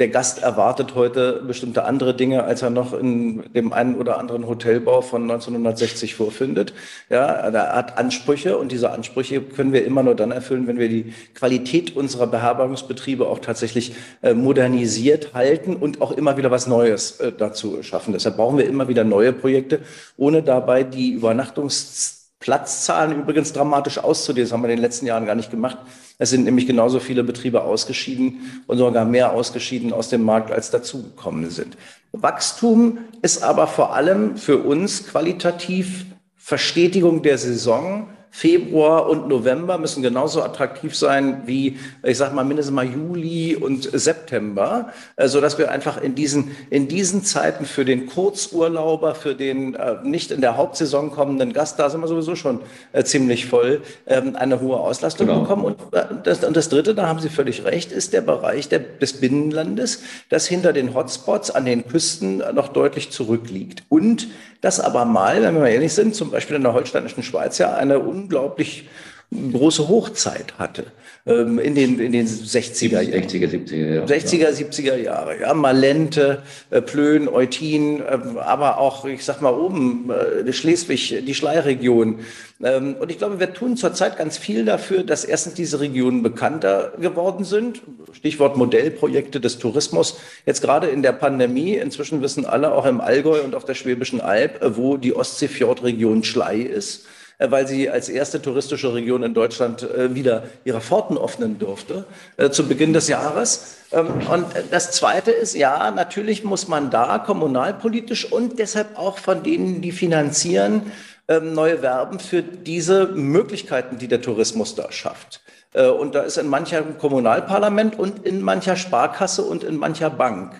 der 0.00 0.08
Gast 0.08 0.42
erwartet 0.42 0.96
heute 0.96 1.44
bestimmte 1.46 1.84
andere 1.84 2.12
Dinge, 2.14 2.42
als 2.42 2.62
er 2.62 2.70
noch 2.70 2.92
in 2.92 3.44
dem 3.54 3.72
einen 3.72 3.94
oder 3.94 4.18
anderen 4.18 4.48
Hotelbau 4.48 5.00
von 5.00 5.30
1960 5.30 6.16
vorfindet. 6.16 6.74
Ja, 7.08 7.26
er 7.26 7.76
hat 7.76 7.98
Ansprüche 7.98 8.58
und 8.58 8.72
diese 8.72 8.90
Ansprüche 8.90 9.42
können 9.42 9.72
wir 9.72 9.84
immer 9.86 10.02
nur 10.02 10.16
dann 10.16 10.32
erfüllen, 10.32 10.66
wenn 10.66 10.78
wir 10.78 10.88
die 10.88 11.14
Qualität 11.34 11.94
unserer 11.94 12.26
Beherbergungsbetriebe 12.26 13.28
auch 13.28 13.38
tatsächlich 13.38 13.94
modernisiert 14.34 15.34
halten 15.34 15.76
und 15.76 16.00
auch 16.00 16.12
immer 16.12 16.36
wieder 16.36 16.50
was 16.50 16.66
Neues 16.66 17.22
dazu 17.38 17.82
schaffen. 17.82 18.12
Deshalb 18.12 18.36
brauchen 18.36 18.58
wir 18.58 18.71
immer 18.72 18.88
wieder 18.88 19.04
neue 19.04 19.32
Projekte, 19.32 19.80
ohne 20.16 20.42
dabei 20.42 20.82
die 20.82 21.10
Übernachtungsplatzzahlen 21.10 23.20
übrigens 23.20 23.52
dramatisch 23.52 23.98
auszudehnen. 23.98 24.48
Das 24.48 24.52
haben 24.52 24.62
wir 24.62 24.70
in 24.70 24.76
den 24.76 24.82
letzten 24.82 25.06
Jahren 25.06 25.26
gar 25.26 25.36
nicht 25.36 25.50
gemacht. 25.50 25.78
Es 26.18 26.30
sind 26.30 26.44
nämlich 26.44 26.66
genauso 26.66 27.00
viele 27.00 27.22
Betriebe 27.22 27.62
ausgeschieden 27.62 28.62
und 28.66 28.78
sogar 28.78 29.04
mehr 29.04 29.32
ausgeschieden 29.32 29.92
aus 29.92 30.08
dem 30.08 30.24
Markt, 30.24 30.50
als 30.50 30.70
dazugekommen 30.70 31.50
sind. 31.50 31.76
Wachstum 32.12 32.98
ist 33.22 33.42
aber 33.42 33.66
vor 33.66 33.94
allem 33.94 34.36
für 34.36 34.58
uns 34.58 35.06
qualitativ 35.06 36.06
Verstetigung 36.36 37.22
der 37.22 37.38
Saison 37.38 38.08
Februar 38.34 39.10
und 39.10 39.28
November 39.28 39.76
müssen 39.76 40.02
genauso 40.02 40.42
attraktiv 40.42 40.96
sein 40.96 41.42
wie, 41.44 41.78
ich 42.02 42.16
sag 42.16 42.32
mal, 42.32 42.44
mindestens 42.44 42.74
mal 42.74 42.86
Juli 42.86 43.54
und 43.54 43.90
September, 43.92 44.90
äh, 45.16 45.28
so 45.28 45.42
dass 45.42 45.58
wir 45.58 45.70
einfach 45.70 46.00
in 46.00 46.14
diesen, 46.14 46.56
in 46.70 46.88
diesen 46.88 47.24
Zeiten 47.24 47.66
für 47.66 47.84
den 47.84 48.06
Kurzurlauber, 48.06 49.14
für 49.14 49.34
den 49.34 49.74
äh, 49.74 49.96
nicht 50.02 50.30
in 50.30 50.40
der 50.40 50.56
Hauptsaison 50.56 51.10
kommenden 51.10 51.52
Gast, 51.52 51.78
da 51.78 51.90
sind 51.90 52.00
wir 52.00 52.08
sowieso 52.08 52.34
schon 52.34 52.60
äh, 52.92 53.04
ziemlich 53.04 53.44
voll, 53.44 53.82
ähm, 54.06 54.34
eine 54.34 54.62
hohe 54.62 54.80
Auslastung 54.80 55.26
genau. 55.26 55.40
bekommen. 55.42 55.64
Und 55.66 55.76
äh, 55.92 56.06
das, 56.24 56.42
und 56.42 56.56
das 56.56 56.70
Dritte, 56.70 56.94
da 56.94 57.06
haben 57.08 57.20
Sie 57.20 57.28
völlig 57.28 57.64
recht, 57.66 57.92
ist 57.92 58.14
der 58.14 58.22
Bereich 58.22 58.66
der, 58.70 58.78
des 58.78 59.20
Binnenlandes, 59.20 60.02
das 60.30 60.46
hinter 60.46 60.72
den 60.72 60.94
Hotspots 60.94 61.50
an 61.50 61.66
den 61.66 61.86
Küsten 61.86 62.42
noch 62.54 62.68
deutlich 62.68 63.10
zurückliegt. 63.10 63.84
Und 63.90 64.28
das 64.62 64.78
aber 64.78 65.04
mal, 65.04 65.42
wenn 65.42 65.54
wir 65.54 65.60
mal 65.60 65.68
ehrlich 65.68 65.92
sind, 65.92 66.14
zum 66.14 66.30
Beispiel 66.30 66.54
in 66.54 66.62
der 66.62 66.72
holsteinischen 66.72 67.24
Schweiz 67.24 67.58
ja 67.58 67.74
eine 67.74 67.98
unglaublich 68.22 68.88
große 69.30 69.88
Hochzeit 69.88 70.58
hatte 70.58 70.86
ähm, 71.24 71.58
in, 71.58 71.74
den, 71.74 72.00
in 72.00 72.12
den 72.12 72.26
60er, 72.26 73.00
60er 73.00 73.48
70er 73.48 73.94
Jahre. 73.94 74.06
60er, 74.06 74.48
70er 74.50 74.96
Jahre. 74.96 75.40
Ja, 75.40 75.54
Malente, 75.54 76.42
äh, 76.70 76.82
Plön, 76.82 77.28
Eutin, 77.28 78.00
äh, 78.00 78.18
aber 78.40 78.78
auch, 78.78 79.04
ich 79.04 79.24
sag 79.24 79.40
mal, 79.40 79.54
oben, 79.54 80.10
äh, 80.10 80.52
Schleswig, 80.52 81.24
die 81.24 81.34
Schleiregion. 81.34 82.20
Ähm, 82.62 82.96
und 82.98 83.10
ich 83.10 83.18
glaube, 83.18 83.38
wir 83.38 83.54
tun 83.54 83.76
zurzeit 83.76 84.18
ganz 84.18 84.36
viel 84.36 84.64
dafür, 84.64 85.04
dass 85.04 85.24
erstens 85.24 85.54
diese 85.54 85.80
Regionen 85.80 86.22
bekannter 86.22 86.92
geworden 87.00 87.44
sind. 87.44 87.82
Stichwort 88.12 88.56
Modellprojekte 88.56 89.40
des 89.40 89.58
Tourismus. 89.58 90.18
Jetzt 90.44 90.60
gerade 90.60 90.88
in 90.88 91.02
der 91.02 91.12
Pandemie, 91.12 91.76
inzwischen 91.76 92.20
wissen 92.20 92.46
alle, 92.46 92.72
auch 92.72 92.84
im 92.84 93.00
Allgäu 93.00 93.42
und 93.42 93.54
auf 93.54 93.64
der 93.64 93.74
Schwäbischen 93.74 94.20
Alb, 94.20 94.60
äh, 94.60 94.76
wo 94.76 94.96
die 94.96 95.14
Ostseefjordregion 95.14 96.24
Schlei 96.24 96.58
ist. 96.58 97.06
Äh, 97.42 97.50
weil 97.50 97.66
sie 97.66 97.90
als 97.90 98.08
erste 98.08 98.40
touristische 98.40 98.92
Region 98.94 99.22
in 99.22 99.34
Deutschland 99.34 99.82
äh, 99.82 100.14
wieder 100.14 100.44
ihre 100.64 100.80
Pforten 100.80 101.18
öffnen 101.18 101.58
durfte 101.58 102.04
äh, 102.36 102.50
zu 102.50 102.66
Beginn 102.68 102.92
des 102.92 103.08
Jahres. 103.08 103.76
Ähm, 103.92 104.08
und 104.30 104.46
das 104.70 104.92
Zweite 104.92 105.30
ist, 105.30 105.54
ja, 105.54 105.90
natürlich 105.90 106.44
muss 106.44 106.68
man 106.68 106.90
da 106.90 107.18
kommunalpolitisch 107.18 108.30
und 108.30 108.58
deshalb 108.58 108.98
auch 108.98 109.18
von 109.18 109.42
denen, 109.42 109.82
die 109.82 109.92
finanzieren, 109.92 110.92
ähm, 111.28 111.54
neue 111.54 111.82
werben 111.82 112.18
für 112.18 112.42
diese 112.42 113.06
Möglichkeiten, 113.06 113.98
die 113.98 114.08
der 114.08 114.22
Tourismus 114.22 114.74
da 114.74 114.90
schafft. 114.90 115.40
Und 115.74 116.14
da 116.14 116.20
ist 116.20 116.36
in 116.36 116.48
mancher 116.48 116.82
Kommunalparlament 116.82 117.98
und 117.98 118.26
in 118.26 118.42
mancher 118.42 118.76
Sparkasse 118.76 119.40
und 119.40 119.64
in 119.64 119.78
mancher 119.78 120.10
Bank 120.10 120.52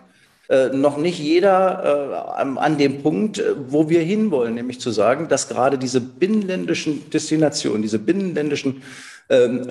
äh, 0.53 0.69
noch 0.69 0.99
nicht 0.99 1.19
jeder 1.19 2.29
äh, 2.37 2.59
an 2.59 2.77
dem 2.77 3.03
Punkt, 3.03 3.39
äh, 3.39 3.55
wo 3.69 3.89
wir 3.89 4.03
hinwollen, 4.03 4.55
nämlich 4.55 4.81
zu 4.81 4.91
sagen, 4.91 5.29
dass 5.29 5.49
gerade 5.49 5.79
diese 5.79 6.03
binnenländischen 6.03 7.09
Destinationen, 7.09 7.81
diese 7.81 7.99
binnenländischen 7.99 8.83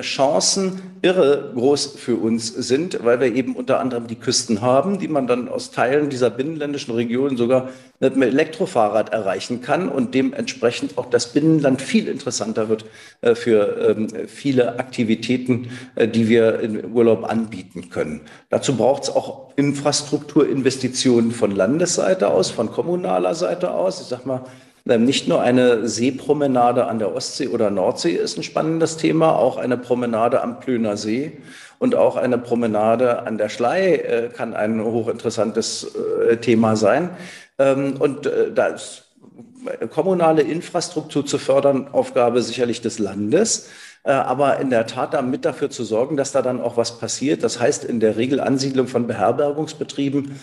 Chancen 0.02 0.82
irre 1.02 1.52
groß 1.54 1.96
für 1.98 2.16
uns 2.16 2.48
sind, 2.48 3.04
weil 3.04 3.20
wir 3.20 3.34
eben 3.34 3.56
unter 3.56 3.80
anderem 3.80 4.08
die 4.08 4.16
Küsten 4.16 4.62
haben, 4.62 5.00
die 5.00 5.08
man 5.08 5.28
dann 5.28 5.50
aus 5.50 5.72
Teilen 5.72 6.10
dieser 6.10 6.30
binnenländischen 6.30 6.94
Regionen 6.94 7.38
sogar 7.38 7.70
mit 8.00 8.14
einem 8.14 8.24
Elektrofahrrad 8.24 9.10
erreichen 9.10 9.62
kann 9.62 9.90
und 9.90 10.14
dementsprechend 10.14 10.98
auch 10.98 11.08
das 11.10 11.34
Binnenland 11.34 11.82
viel 11.82 12.08
interessanter 12.08 12.70
wird 12.70 12.86
äh, 13.22 13.36
für 13.36 13.96
ähm, 13.98 14.08
viele 14.28 14.80
Aktivitäten, 14.80 15.70
äh, 15.96 16.08
die 16.08 16.28
wir 16.30 16.60
im 16.60 16.94
Urlaub 16.94 17.24
anbieten 17.30 17.90
können. 17.90 18.22
Dazu 18.50 18.76
braucht 18.76 19.04
es 19.04 19.10
auch 19.10 19.52
Infrastrukturinvestitionen 19.56 21.32
von 21.32 21.52
Landesseite 21.52 22.30
aus, 22.30 22.52
von 22.52 22.72
kommunaler 22.72 23.36
Seite 23.36 23.72
aus. 23.72 24.02
Ich 24.02 24.08
sag 24.08 24.26
mal, 24.26 24.38
ähm, 24.40 24.71
nicht 24.86 25.28
nur 25.28 25.42
eine 25.42 25.88
Seepromenade 25.88 26.88
an 26.88 27.00
der 27.00 27.14
Ostsee 27.14 27.48
oder 27.48 27.70
Nordsee 27.70 28.14
ist 28.14 28.38
ein 28.38 28.44
spannendes 28.44 28.98
Thema, 28.98 29.36
auch 29.36 29.58
eine 29.58 29.78
Promenade 29.78 30.42
am 30.42 30.60
Plöner 30.60 30.98
See 30.98 31.38
und 31.80 31.96
auch 31.96 32.16
eine 32.16 32.38
Promenade 32.38 33.24
an 33.24 33.38
der 33.38 33.50
Schlei 33.50 33.96
äh, 33.96 34.30
kann 34.30 34.54
ein 34.54 34.84
hochinteressantes 34.84 35.96
äh, 36.30 36.38
Thema 36.38 36.76
sein. 36.76 37.12
Ähm, 37.60 37.96
und 38.00 38.26
äh, 38.26 38.52
da 38.54 38.68
ist 38.68 39.08
kommunale 39.92 40.42
Infrastruktur 40.42 41.26
zu 41.26 41.38
fördern, 41.38 41.88
Aufgabe 41.92 42.42
sicherlich 42.42 42.82
des 42.82 43.00
Landes. 43.00 43.70
Aber 44.04 44.60
in 44.60 44.70
der 44.72 44.88
Tat 44.88 45.14
damit 45.14 45.46
dafür 45.46 45.70
zu 45.70 45.84
sorgen, 45.84 46.18
dass 46.18 46.32
da 46.32 46.42
dann 46.42 46.60
auch 46.60 46.76
was 46.76 46.98
passiert. 46.98 47.44
Das 47.44 47.60
heißt 47.60 47.84
in 47.86 48.00
der 48.00 48.18
Regel 48.18 48.40
Ansiedlung 48.40 48.88
von 48.88 49.06
Beherbergungsbetrieben 49.06 50.40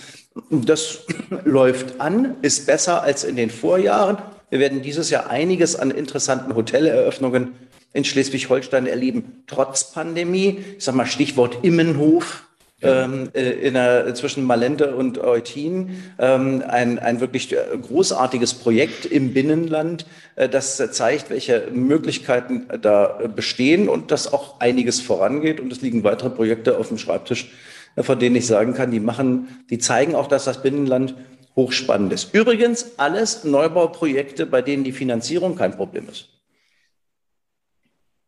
das 0.51 1.05
läuft 1.45 2.01
an, 2.01 2.37
ist 2.43 2.67
besser 2.67 3.03
als 3.03 3.25
in 3.25 3.37
den 3.37 3.51
Vorjahren. 3.51 4.19
Wir 4.51 4.61
werden 4.61 4.83
dieses 4.83 5.11
Jahr 5.11 5.29
einiges 5.29 5.77
an 5.77 5.91
interessanten 5.91 6.55
Hoteleröffnungen 6.55 7.55
in 7.93 8.05
Schleswig-Holstein 8.05 8.87
erleben, 8.87 9.43
trotz 9.47 9.93
Pandemie. 9.93 10.65
Ich 10.77 10.85
sage 10.85 10.97
mal 10.97 11.07
Stichwort 11.07 11.59
Immenhof. 11.63 12.48
Ja. 12.81 13.05
Ähm, 13.05 13.31
äh, 13.35 13.51
in 13.51 13.75
der, 13.75 14.15
zwischen 14.15 14.45
Malente 14.45 14.95
und 14.95 15.19
Eutin 15.19 16.01
ähm, 16.21 16.63
ein, 16.65 17.01
ein 17.01 17.19
wirklich 17.19 17.53
äh, 17.53 17.57
großartiges 17.77 18.55
Projekt 18.55 19.05
im 19.05 19.35
Binnenland, 19.35 20.07
äh, 20.37 20.49
das 20.49 20.77
zeigt, 20.93 21.29
welche 21.29 21.67
Möglichkeiten 21.73 22.69
da 22.81 23.19
bestehen 23.35 23.89
und 23.89 24.13
dass 24.13 24.33
auch 24.33 24.61
einiges 24.61 25.01
vorangeht. 25.01 25.59
Und 25.59 25.73
es 25.73 25.81
liegen 25.81 26.05
weitere 26.05 26.31
Projekte 26.31 26.79
auf 26.79 26.87
dem 26.87 26.99
Schreibtisch, 26.99 27.51
von 27.97 28.17
denen 28.17 28.37
ich 28.37 28.47
sagen 28.47 28.75
kann, 28.75 28.93
die 28.93 29.01
machen, 29.01 29.65
die 29.71 29.79
zeigen 29.79 30.15
auch, 30.15 30.29
dass 30.29 30.45
das 30.45 30.63
Binnenland 30.63 31.17
hochspannend 31.57 32.13
ist. 32.13 32.33
Übrigens 32.33 32.93
alles 32.97 33.43
Neubauprojekte, 33.43 34.47
bei 34.47 34.63
denen 34.63 34.85
die 34.85 34.93
Finanzierung 34.93 35.57
kein 35.57 35.73
Problem 35.73 36.09
ist. 36.09 36.29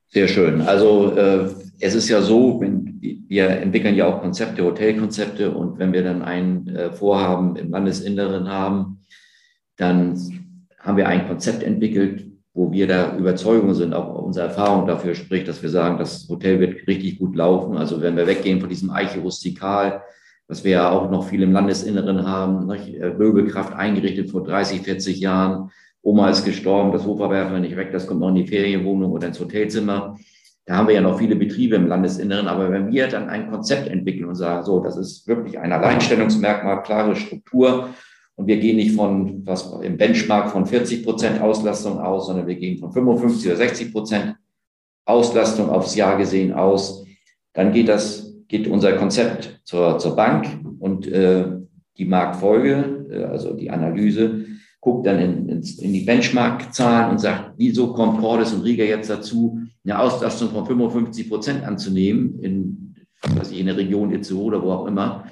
Sehr 0.08 0.26
schön. 0.26 0.62
Also 0.62 1.16
äh, 1.16 1.50
es 1.78 1.94
ist 1.94 2.08
ja 2.08 2.20
so, 2.20 2.60
wenn, 2.60 2.89
wir 3.00 3.48
entwickeln 3.48 3.94
ja 3.94 4.06
auch 4.06 4.20
Konzepte, 4.20 4.64
Hotelkonzepte 4.64 5.50
und 5.50 5.78
wenn 5.78 5.92
wir 5.92 6.02
dann 6.02 6.22
ein 6.22 6.68
äh, 6.68 6.92
Vorhaben 6.92 7.56
im 7.56 7.70
Landesinneren 7.70 8.48
haben, 8.48 9.00
dann 9.76 10.18
haben 10.78 10.96
wir 10.96 11.08
ein 11.08 11.26
Konzept 11.26 11.62
entwickelt, 11.62 12.26
wo 12.52 12.72
wir 12.72 12.86
der 12.86 13.16
Überzeugung 13.16 13.74
sind, 13.74 13.94
auch 13.94 14.22
unsere 14.22 14.46
Erfahrung 14.46 14.86
dafür 14.86 15.14
spricht, 15.14 15.48
dass 15.48 15.62
wir 15.62 15.70
sagen, 15.70 15.98
das 15.98 16.28
Hotel 16.28 16.60
wird 16.60 16.86
richtig 16.86 17.18
gut 17.18 17.36
laufen. 17.36 17.76
Also 17.76 18.00
wenn 18.00 18.16
wir 18.16 18.26
weggehen 18.26 18.60
von 18.60 18.68
diesem 18.68 18.90
Eiche 18.90 19.20
rustikal, 19.20 20.02
was 20.48 20.64
wir 20.64 20.72
ja 20.72 20.90
auch 20.90 21.10
noch 21.10 21.28
viel 21.28 21.42
im 21.42 21.52
Landesinneren 21.52 22.26
haben, 22.26 22.66
Möbelkraft 22.66 23.72
eingerichtet 23.72 24.30
vor 24.30 24.42
30, 24.42 24.80
40 24.82 25.20
Jahren. 25.20 25.70
Oma 26.02 26.28
ist 26.30 26.44
gestorben, 26.44 26.92
das 26.92 27.04
Sofa 27.04 27.30
werfen 27.30 27.52
wir 27.52 27.60
nicht 27.60 27.76
weg, 27.76 27.92
das 27.92 28.06
kommt 28.06 28.20
noch 28.20 28.30
in 28.30 28.34
die 28.34 28.46
Ferienwohnung 28.46 29.12
oder 29.12 29.28
ins 29.28 29.38
Hotelzimmer. 29.38 30.16
Da 30.70 30.76
haben 30.76 30.86
wir 30.86 30.94
ja 30.94 31.00
noch 31.00 31.18
viele 31.18 31.34
Betriebe 31.34 31.74
im 31.74 31.88
Landesinneren, 31.88 32.46
aber 32.46 32.70
wenn 32.70 32.92
wir 32.92 33.08
dann 33.08 33.28
ein 33.28 33.50
Konzept 33.50 33.88
entwickeln 33.88 34.26
und 34.26 34.36
sagen, 34.36 34.64
so, 34.64 34.78
das 34.78 34.96
ist 34.96 35.26
wirklich 35.26 35.58
ein 35.58 35.72
Alleinstellungsmerkmal, 35.72 36.84
klare 36.84 37.16
Struktur, 37.16 37.88
und 38.36 38.46
wir 38.46 38.56
gehen 38.58 38.76
nicht 38.76 38.94
von 38.94 39.44
was 39.44 39.68
im 39.82 39.96
Benchmark 39.96 40.48
von 40.48 40.66
40 40.66 41.04
Prozent 41.04 41.40
Auslastung 41.40 41.98
aus, 41.98 42.28
sondern 42.28 42.46
wir 42.46 42.54
gehen 42.54 42.78
von 42.78 42.92
55 42.92 43.48
oder 43.48 43.56
60 43.56 43.92
Prozent 43.92 44.36
Auslastung 45.06 45.70
aufs 45.70 45.96
Jahr 45.96 46.16
gesehen 46.16 46.52
aus. 46.52 47.04
Dann 47.52 47.72
geht 47.72 47.88
das, 47.88 48.32
geht 48.46 48.68
unser 48.68 48.92
Konzept 48.92 49.62
zur, 49.64 49.98
zur 49.98 50.14
Bank 50.14 50.46
und 50.78 51.08
äh, 51.08 51.46
die 51.98 52.04
Marktfolge, 52.04 53.08
äh, 53.10 53.24
also 53.24 53.54
die 53.54 53.70
Analyse, 53.72 54.44
guckt 54.80 55.06
dann 55.06 55.18
in, 55.18 55.48
in, 55.48 55.62
in 55.62 55.92
die 55.92 56.04
Benchmark-Zahlen 56.04 57.10
und 57.10 57.18
sagt, 57.18 57.52
wieso 57.56 57.92
kommt 57.92 58.20
Cordes 58.20 58.52
und 58.52 58.62
Riga 58.62 58.84
jetzt 58.84 59.10
dazu, 59.10 59.60
eine 59.84 59.98
Auslastung 59.98 60.50
von 60.50 60.66
55 60.66 61.28
Prozent 61.28 61.64
anzunehmen 61.64 62.40
in, 62.40 62.94
was 63.34 63.50
ich, 63.50 63.60
in 63.60 63.66
der 63.66 63.76
Region 63.76 64.12
Itzehoe 64.12 64.44
oder 64.44 64.62
wo 64.62 64.72
auch 64.72 64.86
immer. 64.86 65.26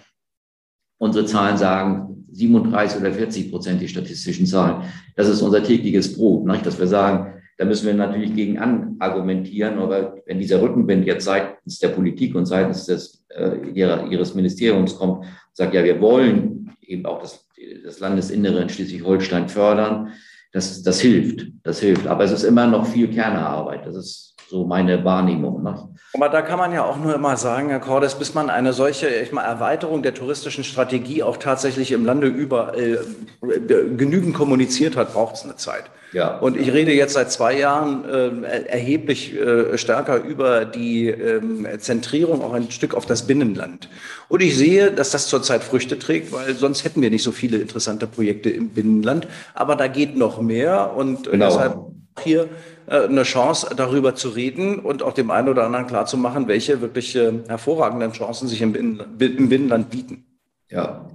Unsere 0.99 1.25
Zahlen 1.27 1.57
sagen, 1.57 2.27
37 2.33 3.01
oder 3.01 3.13
40 3.13 3.51
Prozent 3.51 3.81
die 3.81 3.89
statistischen 3.89 4.47
Zahlen. 4.47 4.83
Das 5.17 5.29
ist 5.29 5.41
unser 5.41 5.63
tägliches 5.63 6.17
Brot, 6.17 6.47
nicht? 6.47 6.67
dass 6.67 6.79
wir 6.79 6.87
sagen, 6.87 7.35
da 7.57 7.65
müssen 7.65 7.87
wir 7.87 7.95
natürlich 7.95 8.35
gegen 8.35 8.59
an 8.59 8.97
argumentieren, 9.01 9.79
aber 9.79 10.23
wenn 10.27 10.39
dieser 10.39 10.63
Rückenwind 10.63 11.07
jetzt 11.07 11.25
seitens 11.25 11.79
der 11.81 11.89
Politik 11.89 12.35
und 12.37 12.47
seitens 12.47 12.87
des, 12.87 13.25
äh, 13.31 13.71
ihrer, 13.75 14.07
ihres 14.07 14.35
Ministeriums 14.35 14.97
kommt, 14.97 15.25
sagt, 15.53 15.75
ja, 15.75 15.83
wir 15.83 16.01
wollen 16.01 16.71
eben 16.81 17.05
auch 17.05 17.21
das, 17.21 17.48
das 17.85 18.01
Landesinnere 18.01 18.61
in 18.61 18.69
Schleswig-Holstein 18.69 19.49
fördern, 19.49 20.13
das, 20.53 20.83
das 20.83 21.01
hilft, 21.01 21.47
das 21.63 21.81
hilft. 21.81 22.07
Aber 22.07 22.25
es 22.25 22.33
ist 22.33 22.45
immer 22.45 22.67
noch 22.67 22.87
viel 22.87 23.09
Kernerarbeit. 23.09 23.87
Das 23.87 23.97
ist 23.97 24.28
so 24.49 24.65
meine 24.65 25.05
Wahrnehmung. 25.05 25.63
Ne? 25.63 25.89
Aber 26.15 26.31
da 26.31 26.41
kann 26.41 26.59
man 26.59 26.73
ja 26.73 26.83
auch 26.83 26.97
nur 26.97 27.15
immer 27.15 27.37
sagen, 27.37 27.69
Herr 27.69 27.81
Cordes, 27.81 28.15
bis 28.15 28.33
man 28.33 28.49
eine 28.49 28.73
solche 28.73 29.09
ich 29.09 29.31
mal, 29.31 29.43
Erweiterung 29.43 30.03
der 30.03 30.15
touristischen 30.15 30.65
Strategie 30.65 31.23
auch 31.23 31.37
tatsächlich 31.37 31.93
im 31.93 32.07
Lande 32.07 32.29
überall 32.29 33.05
äh, 33.43 33.67
genügend 33.97 34.35
kommuniziert 34.35 34.97
hat, 34.97 35.13
braucht 35.13 35.35
es 35.35 35.45
eine 35.45 35.57
Zeit. 35.57 35.85
Ja. 36.15 36.39
Und 36.39 36.57
ich 36.57 36.73
rede 36.73 36.93
jetzt 36.93 37.13
seit 37.13 37.31
zwei 37.31 37.59
Jahren 37.59 38.07
äh, 38.07 38.63
erheblich 38.63 39.39
äh, 39.39 39.77
stärker 39.77 40.23
über 40.23 40.65
die 40.65 41.09
ähm, 41.09 41.67
Zentrierung 41.79 42.43
auch 42.43 42.55
ein 42.55 42.71
Stück 42.71 42.95
auf 42.95 43.05
das 43.05 43.27
Binnenland. 43.27 43.91
Und 44.29 44.43
ich 44.43 44.57
sehe, 44.57 44.91
dass 44.91 45.11
das 45.11 45.29
zurzeit 45.29 45.63
Früchte 45.63 45.99
trägt, 45.99 46.33
weil 46.33 46.55
sonst 46.55 46.85
hätten 46.85 47.03
wir 47.03 47.11
nicht 47.11 47.23
so 47.23 47.33
viele 47.33 47.59
interessante 47.59 48.07
Projekte 48.07 48.49
im 48.49 48.71
Binnenland. 48.71 49.29
Aber 49.53 49.77
da 49.77 49.89
geht 49.89 50.17
noch 50.17 50.41
mehr 50.41 50.97
und 50.97 51.31
genau. 51.31 51.47
deshalb 51.47 51.77
hier 52.25 52.45
äh, 52.45 52.47
eine 52.91 53.23
Chance, 53.23 53.71
darüber 53.77 54.15
zu 54.15 54.31
reden 54.31 54.79
und 54.79 55.03
auch 55.03 55.13
dem 55.13 55.31
einen 55.31 55.49
oder 55.49 55.65
anderen 55.65 55.87
klarzumachen, 55.87 56.49
welche 56.49 56.81
wirklich 56.81 57.15
äh, 57.17 57.33
hervorragenden 57.47 58.13
Chancen 58.13 58.49
sich 58.49 58.63
im, 58.63 58.73
Binnenland 59.19 59.91
bieten. 59.91 60.25
Ja, 60.71 61.09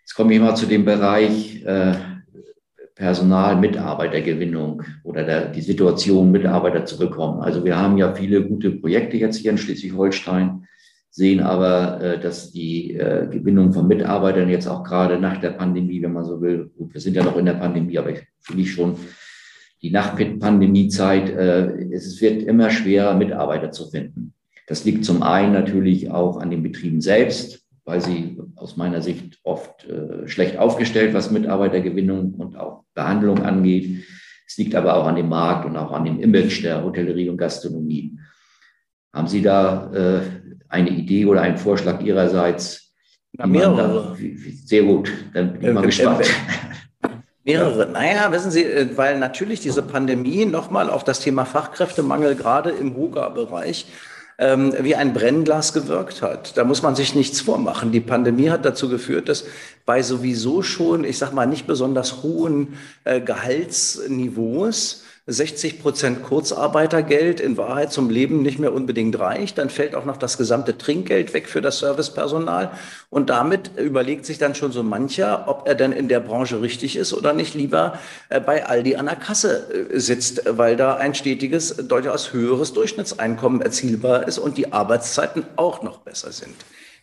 jetzt 0.00 0.14
komme 0.14 0.34
ich 0.34 0.40
mal 0.40 0.54
zu 0.54 0.66
dem 0.66 0.84
Bereich 0.84 1.64
äh, 1.64 1.94
Personal, 2.94 3.56
Mitarbeitergewinnung 3.56 4.82
oder 5.04 5.22
der, 5.24 5.46
die 5.46 5.60
Situation, 5.60 6.32
Mitarbeiter 6.32 6.84
zu 6.84 6.98
bekommen. 6.98 7.40
Also 7.40 7.64
wir 7.64 7.76
haben 7.76 7.96
ja 7.96 8.12
viele 8.12 8.42
gute 8.42 8.72
Projekte 8.72 9.16
jetzt 9.16 9.36
hier 9.36 9.52
in 9.52 9.58
Schleswig-Holstein, 9.58 10.66
sehen 11.10 11.40
aber, 11.40 12.00
äh, 12.00 12.20
dass 12.20 12.50
die 12.50 12.94
äh, 12.94 13.28
Gewinnung 13.30 13.72
von 13.72 13.86
Mitarbeitern 13.86 14.48
jetzt 14.48 14.66
auch 14.66 14.82
gerade 14.82 15.18
nach 15.18 15.38
der 15.38 15.50
Pandemie, 15.50 16.02
wenn 16.02 16.12
man 16.12 16.24
so 16.24 16.40
will, 16.40 16.70
gut, 16.76 16.92
wir 16.92 17.00
sind 17.00 17.14
ja 17.14 17.22
noch 17.22 17.36
in 17.36 17.46
der 17.46 17.54
Pandemie, 17.54 17.98
aber 17.98 18.12
für 18.40 18.54
mich 18.54 18.72
schon 18.72 18.96
die 19.82 19.90
Nach-Pandemie-Zeit, 19.90 21.30
äh, 21.30 21.92
es 21.92 22.20
wird 22.20 22.42
immer 22.42 22.70
schwerer, 22.70 23.14
Mitarbeiter 23.14 23.70
zu 23.70 23.88
finden. 23.88 24.34
Das 24.66 24.84
liegt 24.84 25.04
zum 25.04 25.22
einen 25.22 25.52
natürlich 25.52 26.10
auch 26.10 26.38
an 26.38 26.50
den 26.50 26.62
Betrieben 26.62 27.00
selbst, 27.00 27.64
weil 27.84 28.02
sie 28.02 28.38
aus 28.56 28.76
meiner 28.76 29.00
Sicht 29.00 29.38
oft 29.44 29.86
äh, 29.88 30.28
schlecht 30.28 30.58
aufgestellt, 30.58 31.14
was 31.14 31.30
Mitarbeitergewinnung 31.30 32.34
und 32.34 32.56
auch 32.56 32.84
Behandlung 32.94 33.42
angeht. 33.42 34.04
Es 34.46 34.58
liegt 34.58 34.74
aber 34.74 34.96
auch 34.96 35.06
an 35.06 35.16
dem 35.16 35.28
Markt 35.28 35.64
und 35.64 35.76
auch 35.76 35.92
an 35.92 36.04
dem 36.04 36.20
Image 36.20 36.62
der 36.64 36.84
Hotellerie 36.84 37.30
und 37.30 37.38
Gastronomie. 37.38 38.18
Haben 39.14 39.28
Sie 39.28 39.40
da 39.40 39.92
äh, 39.92 40.20
eine 40.68 40.90
Idee 40.90 41.24
oder 41.24 41.40
einen 41.40 41.56
Vorschlag 41.56 42.02
Ihrerseits? 42.02 42.94
Na, 43.32 43.46
mehrere. 43.46 44.16
Da, 44.16 44.16
sehr 44.64 44.82
gut, 44.82 45.10
dann 45.32 45.54
bin 45.54 45.68
ich 45.68 45.74
mal 45.74 45.86
gespannt. 45.86 46.26
Mehrere. 47.48 47.86
Naja, 47.86 48.30
wissen 48.30 48.50
Sie, 48.50 48.62
äh, 48.62 48.96
weil 48.96 49.18
natürlich 49.18 49.60
diese 49.60 49.82
Pandemie 49.82 50.44
nochmal 50.44 50.90
auf 50.90 51.02
das 51.02 51.20
Thema 51.20 51.46
Fachkräftemangel 51.46 52.34
gerade 52.34 52.70
im 52.70 52.94
Huga-Bereich 52.94 53.86
ähm, 54.38 54.72
wie 54.80 54.94
ein 54.94 55.14
Brennglas 55.14 55.72
gewirkt 55.72 56.20
hat. 56.22 56.56
Da 56.56 56.64
muss 56.64 56.82
man 56.82 56.94
sich 56.94 57.14
nichts 57.14 57.40
vormachen. 57.40 57.90
Die 57.90 58.00
Pandemie 58.00 58.50
hat 58.50 58.64
dazu 58.64 58.88
geführt, 58.88 59.28
dass 59.28 59.46
bei 59.86 60.02
sowieso 60.02 60.62
schon, 60.62 61.04
ich 61.04 61.18
sag 61.18 61.32
mal, 61.32 61.46
nicht 61.46 61.66
besonders 61.66 62.22
hohen 62.22 62.74
äh, 63.04 63.20
Gehaltsniveaus 63.20 65.04
60 65.30 65.82
Prozent 65.82 66.22
Kurzarbeitergeld 66.22 67.38
in 67.38 67.58
Wahrheit 67.58 67.92
zum 67.92 68.08
Leben 68.08 68.40
nicht 68.40 68.58
mehr 68.58 68.72
unbedingt 68.72 69.18
reicht. 69.18 69.58
Dann 69.58 69.68
fällt 69.68 69.94
auch 69.94 70.06
noch 70.06 70.16
das 70.16 70.38
gesamte 70.38 70.78
Trinkgeld 70.78 71.34
weg 71.34 71.50
für 71.50 71.60
das 71.60 71.80
Servicepersonal. 71.80 72.70
Und 73.10 73.28
damit 73.28 73.72
überlegt 73.76 74.24
sich 74.24 74.38
dann 74.38 74.54
schon 74.54 74.72
so 74.72 74.82
mancher, 74.82 75.44
ob 75.46 75.68
er 75.68 75.74
denn 75.74 75.92
in 75.92 76.08
der 76.08 76.20
Branche 76.20 76.62
richtig 76.62 76.96
ist 76.96 77.12
oder 77.12 77.34
nicht 77.34 77.54
lieber 77.54 77.98
äh, 78.30 78.40
bei 78.40 78.64
Aldi 78.64 78.96
an 78.96 79.04
der 79.04 79.16
Kasse 79.16 79.90
äh, 79.92 80.00
sitzt, 80.00 80.44
weil 80.48 80.76
da 80.76 80.94
ein 80.96 81.14
stetiges, 81.14 81.76
durchaus 81.76 82.32
höheres 82.32 82.72
Durchschnittseinkommen 82.72 83.60
erzielbar 83.60 84.26
ist 84.26 84.38
und 84.38 84.56
die 84.56 84.72
Arbeitszeiten 84.72 85.44
auch 85.56 85.82
noch 85.82 85.98
besser 85.98 86.32
sind. 86.32 86.54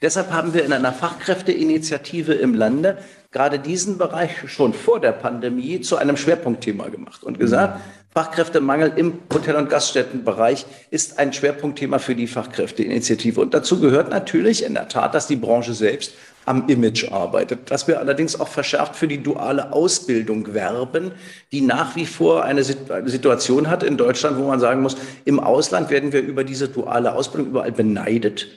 Deshalb 0.02 0.32
haben 0.32 0.56
wir 0.56 0.66
in 0.66 0.74
einer 0.74 0.92
Fachkräfteinitiative 0.92 2.34
im 2.34 2.56
Lande 2.56 2.98
gerade 3.32 3.60
diesen 3.60 3.98
Bereich 3.98 4.50
schon 4.50 4.74
vor 4.74 5.00
der 5.00 5.12
Pandemie 5.12 5.82
zu 5.82 5.98
einem 5.98 6.18
Schwerpunktthema 6.18 6.88
gemacht 6.88 7.24
und 7.24 7.38
gesagt, 7.38 7.82
Fachkräftemangel 8.18 8.94
im 8.96 9.20
Hotel- 9.34 9.58
und 9.58 9.70
Gaststättenbereich 9.70 10.66
ist 10.90 11.20
ein 11.20 11.34
Schwerpunktthema 11.34 12.00
für 12.00 12.16
die 12.16 12.28
Fachkräfteinitiative. 12.28 13.42
Und 13.42 13.54
dazu 13.54 13.82
gehört 13.82 14.10
natürlich 14.10 14.64
in 14.64 14.74
der 14.74 14.88
Tat, 14.88 15.14
dass 15.14 15.28
die 15.28 15.36
Branche 15.36 15.74
selbst 15.74 16.14
am 16.46 16.70
Image 16.70 17.12
arbeitet, 17.12 17.70
dass 17.70 17.90
wir 17.90 18.00
allerdings 18.00 18.40
auch 18.40 18.48
verschärft 18.48 18.96
für 18.96 19.10
die 19.10 19.22
duale 19.22 19.74
Ausbildung 19.74 20.54
werben, 20.54 21.12
die 21.52 21.60
nach 21.60 21.98
wie 21.98 22.06
vor 22.06 22.46
eine 22.46 22.64
Situation 22.64 23.70
hat 23.70 23.84
in 23.84 23.98
Deutschland, 23.98 24.38
wo 24.38 24.48
man 24.48 24.62
sagen 24.62 24.82
muss, 24.82 24.96
im 25.26 25.42
Ausland 25.42 25.90
werden 25.90 26.14
wir 26.14 26.22
über 26.22 26.46
diese 26.46 26.70
duale 26.70 27.16
Ausbildung 27.16 27.50
überall 27.50 27.74
beneidet. 27.74 28.48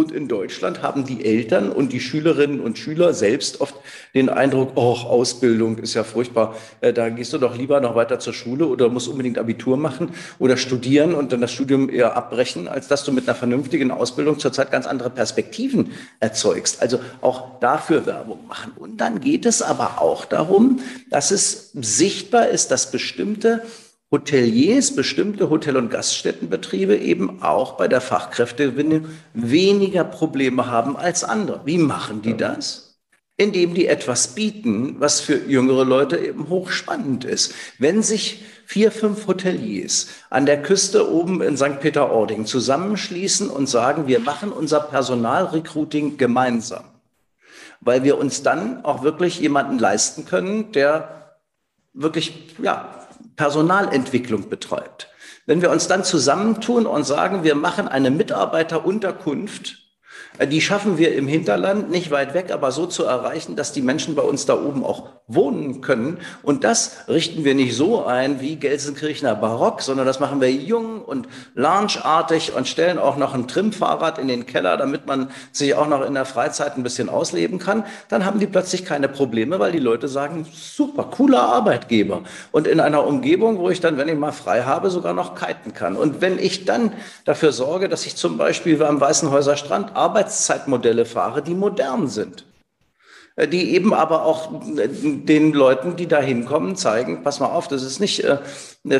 Und 0.00 0.12
in 0.12 0.28
Deutschland 0.28 0.82
haben 0.82 1.04
die 1.04 1.26
Eltern 1.26 1.70
und 1.70 1.92
die 1.92 2.00
Schülerinnen 2.00 2.60
und 2.60 2.78
Schüler 2.78 3.12
selbst 3.12 3.60
oft 3.60 3.74
den 4.14 4.30
Eindruck, 4.30 4.72
oh, 4.76 4.94
Ausbildung 4.94 5.76
ist 5.76 5.92
ja 5.92 6.04
furchtbar, 6.04 6.54
äh, 6.80 6.94
da 6.94 7.10
gehst 7.10 7.34
du 7.34 7.38
doch 7.38 7.54
lieber 7.54 7.82
noch 7.82 7.96
weiter 7.96 8.18
zur 8.18 8.32
Schule 8.32 8.64
oder 8.66 8.88
musst 8.88 9.08
unbedingt 9.08 9.36
Abitur 9.36 9.76
machen 9.76 10.12
oder 10.38 10.56
studieren 10.56 11.12
und 11.12 11.32
dann 11.32 11.42
das 11.42 11.52
Studium 11.52 11.90
eher 11.90 12.16
abbrechen, 12.16 12.66
als 12.66 12.88
dass 12.88 13.04
du 13.04 13.12
mit 13.12 13.28
einer 13.28 13.34
vernünftigen 13.34 13.90
Ausbildung 13.90 14.38
zurzeit 14.38 14.72
ganz 14.72 14.86
andere 14.86 15.10
Perspektiven 15.10 15.92
erzeugst. 16.18 16.80
Also 16.80 17.00
auch 17.20 17.60
dafür 17.60 18.06
Werbung 18.06 18.46
machen. 18.48 18.72
Und 18.76 19.02
dann 19.02 19.20
geht 19.20 19.44
es 19.44 19.60
aber 19.60 20.00
auch 20.00 20.24
darum, 20.24 20.80
dass 21.10 21.30
es 21.30 21.72
sichtbar 21.74 22.48
ist, 22.48 22.70
dass 22.70 22.90
bestimmte 22.90 23.64
Hoteliers, 24.12 24.96
bestimmte 24.96 25.50
Hotel- 25.50 25.76
und 25.76 25.88
Gaststättenbetriebe 25.88 26.96
eben 26.96 27.42
auch 27.42 27.76
bei 27.76 27.86
der 27.86 28.00
Fachkräftegewinnung 28.00 29.06
weniger 29.34 30.02
Probleme 30.02 30.66
haben 30.66 30.96
als 30.96 31.22
andere. 31.22 31.60
Wie 31.64 31.78
machen 31.78 32.20
die 32.20 32.36
das? 32.36 32.98
Indem 33.36 33.72
die 33.72 33.86
etwas 33.86 34.34
bieten, 34.34 34.96
was 34.98 35.20
für 35.20 35.36
jüngere 35.46 35.84
Leute 35.84 36.18
eben 36.18 36.48
hochspannend 36.48 37.24
ist. 37.24 37.54
Wenn 37.78 38.02
sich 38.02 38.44
vier, 38.66 38.90
fünf 38.90 39.28
Hoteliers 39.28 40.08
an 40.28 40.44
der 40.44 40.60
Küste 40.60 41.08
oben 41.08 41.40
in 41.40 41.56
St. 41.56 41.78
Peter-Ording 41.78 42.46
zusammenschließen 42.46 43.48
und 43.48 43.68
sagen, 43.68 44.08
wir 44.08 44.18
machen 44.18 44.50
unser 44.50 44.80
Personalrecruiting 44.80 46.16
gemeinsam, 46.16 46.84
weil 47.80 48.02
wir 48.02 48.18
uns 48.18 48.42
dann 48.42 48.84
auch 48.84 49.04
wirklich 49.04 49.38
jemanden 49.38 49.78
leisten 49.78 50.24
können, 50.24 50.72
der 50.72 51.36
wirklich, 51.94 52.56
ja, 52.62 52.99
Personalentwicklung 53.36 54.48
betreibt. 54.48 55.08
Wenn 55.46 55.62
wir 55.62 55.70
uns 55.70 55.88
dann 55.88 56.04
zusammentun 56.04 56.86
und 56.86 57.04
sagen, 57.04 57.44
wir 57.44 57.54
machen 57.54 57.88
eine 57.88 58.10
Mitarbeiterunterkunft 58.10 59.80
äh, 60.38 60.46
die 60.46 60.60
schaffen 60.60 60.98
wir 60.98 61.14
im 61.14 61.28
Hinterland, 61.28 61.90
nicht 61.90 62.10
weit 62.10 62.34
weg, 62.34 62.50
aber 62.50 62.72
so 62.72 62.86
zu 62.86 63.04
erreichen, 63.04 63.56
dass 63.56 63.72
die 63.72 63.82
Menschen 63.82 64.14
bei 64.14 64.22
uns 64.22 64.46
da 64.46 64.54
oben 64.54 64.84
auch 64.84 65.19
wohnen 65.34 65.80
können. 65.80 66.18
Und 66.42 66.64
das 66.64 67.08
richten 67.08 67.44
wir 67.44 67.54
nicht 67.54 67.76
so 67.76 68.04
ein 68.04 68.40
wie 68.40 68.56
Gelsenkirchener 68.56 69.34
Barock, 69.34 69.82
sondern 69.82 70.06
das 70.06 70.20
machen 70.20 70.40
wir 70.40 70.50
jung 70.50 71.02
und 71.02 71.28
loungeartig 71.54 72.54
und 72.54 72.68
stellen 72.68 72.98
auch 72.98 73.16
noch 73.16 73.34
ein 73.34 73.48
Trimfahrrad 73.48 74.18
in 74.18 74.28
den 74.28 74.46
Keller, 74.46 74.76
damit 74.76 75.06
man 75.06 75.30
sich 75.52 75.74
auch 75.74 75.88
noch 75.88 76.04
in 76.04 76.14
der 76.14 76.24
Freizeit 76.24 76.76
ein 76.76 76.82
bisschen 76.82 77.08
ausleben 77.08 77.58
kann. 77.58 77.84
Dann 78.08 78.24
haben 78.24 78.40
die 78.40 78.46
plötzlich 78.46 78.84
keine 78.84 79.08
Probleme, 79.08 79.58
weil 79.58 79.72
die 79.72 79.78
Leute 79.78 80.08
sagen, 80.08 80.46
super, 80.52 81.04
cooler 81.04 81.42
Arbeitgeber. 81.42 82.22
Und 82.52 82.66
in 82.66 82.80
einer 82.80 83.06
Umgebung, 83.06 83.58
wo 83.58 83.70
ich 83.70 83.80
dann, 83.80 83.96
wenn 83.98 84.08
ich 84.08 84.18
mal 84.18 84.32
frei 84.32 84.62
habe, 84.62 84.90
sogar 84.90 85.14
noch 85.14 85.34
kiten 85.34 85.74
kann. 85.74 85.96
Und 85.96 86.20
wenn 86.20 86.38
ich 86.38 86.64
dann 86.64 86.92
dafür 87.24 87.52
sorge, 87.52 87.88
dass 87.88 88.06
ich 88.06 88.16
zum 88.16 88.36
Beispiel 88.36 88.82
am 88.82 89.00
Weißenhäuser 89.00 89.56
Strand 89.56 89.96
Arbeitszeitmodelle 89.96 91.04
fahre, 91.04 91.42
die 91.42 91.54
modern 91.54 92.08
sind. 92.08 92.44
Äh, 93.36 93.48
die 93.48 93.74
eben 93.74 93.94
aber 93.94 94.24
auch 94.24 94.52
äh, 94.76 94.88
den 94.88 95.52
Leuten, 95.52 95.96
die 95.96 96.06
da 96.06 96.20
hinkommen, 96.20 96.76
zeigen, 96.76 97.22
pass 97.22 97.40
mal 97.40 97.46
auf, 97.46 97.68
das 97.68 97.82
ist 97.82 98.00
nicht 98.00 98.24
äh, 98.24 98.38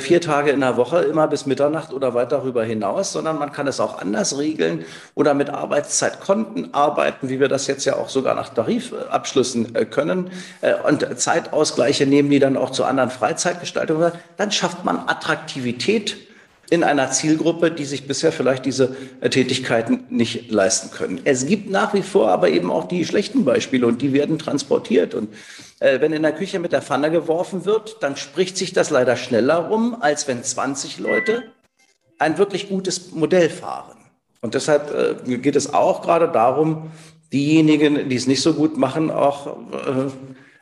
vier 0.01 0.21
Tage 0.21 0.51
in 0.51 0.61
der 0.61 0.77
Woche, 0.77 1.01
immer 1.01 1.27
bis 1.29 1.47
Mitternacht 1.47 1.93
oder 1.93 2.15
weit 2.15 2.33
darüber 2.33 2.65
hinaus, 2.65 3.13
sondern 3.13 3.39
man 3.39 3.53
kann 3.53 3.67
es 3.67 3.81
auch 3.81 4.01
anders 4.01 4.39
regeln 4.39 4.85
oder 5.15 5.35
mit 5.35 5.51
Arbeitszeitkonten 5.51 6.75
arbeiten, 6.75 7.29
wie 7.29 7.41
wir 7.41 7.49
das 7.49 7.67
jetzt 7.67 7.85
ja 7.87 7.97
auch 7.97 8.09
sogar 8.09 8.35
nach 8.35 8.51
Tarifabschlüssen 8.51 9.73
können 9.91 10.31
und 10.87 11.19
Zeitausgleiche 11.19 12.07
nehmen, 12.07 12.29
die 12.29 12.39
dann 12.39 12.59
auch 12.59 12.71
zu 12.71 12.85
anderen 12.85 13.11
Freizeitgestaltungen. 13.11 14.13
Dann 14.37 14.53
schafft 14.53 14.85
man 14.85 14.99
Attraktivität 15.07 16.30
in 16.71 16.85
einer 16.85 17.11
Zielgruppe, 17.11 17.73
die 17.73 17.85
sich 17.85 18.07
bisher 18.07 18.33
vielleicht 18.33 18.65
diese 18.65 18.97
äh, 19.21 19.29
Tätigkeiten 19.29 20.05
nicht 20.09 20.51
leisten 20.51 20.91
können. 20.91 21.21
Es 21.25 21.47
gibt 21.47 21.69
nach 21.69 21.93
wie 21.95 22.03
vor 22.03 22.31
aber 22.31 22.49
eben 22.49 22.71
auch 22.71 22.87
die 22.87 23.05
schlechten 23.05 23.45
Beispiele 23.45 23.87
und 23.87 24.01
die 24.01 24.13
werden 24.13 24.39
transportiert. 24.39 25.15
Und 25.15 25.35
äh, 25.81 26.01
wenn 26.01 26.13
in 26.13 26.23
der 26.23 26.33
Küche 26.33 26.61
mit 26.61 26.73
der 26.73 26.81
Pfanne 26.81 27.11
geworfen 27.11 27.65
wird, 27.65 27.97
dann 28.01 28.17
spricht 28.17 28.57
sich 28.57 28.73
das 28.73 28.91
leider 28.91 29.17
schneller 29.17 29.57
rum, 29.57 29.97
als 30.01 30.29
wenn 30.29 30.45
20 30.45 31.01
Leute 31.01 31.43
ein 32.19 32.39
wirklich 32.39 32.69
gutes 32.69 33.11
Modell 33.11 33.51
fahren. 33.51 33.99
Und 34.41 34.55
deshalb 34.55 35.27
äh, 35.27 35.39
geht 35.39 35.57
es 35.57 35.75
auch 35.75 36.03
gerade 36.03 36.29
darum, 36.29 36.93
diejenigen, 37.33 38.09
die 38.09 38.17
es 38.17 38.27
nicht 38.29 38.43
so 38.43 38.55
gut 38.55 38.77
machen, 38.77 39.11
auch 39.11 39.47
äh, 39.47 40.11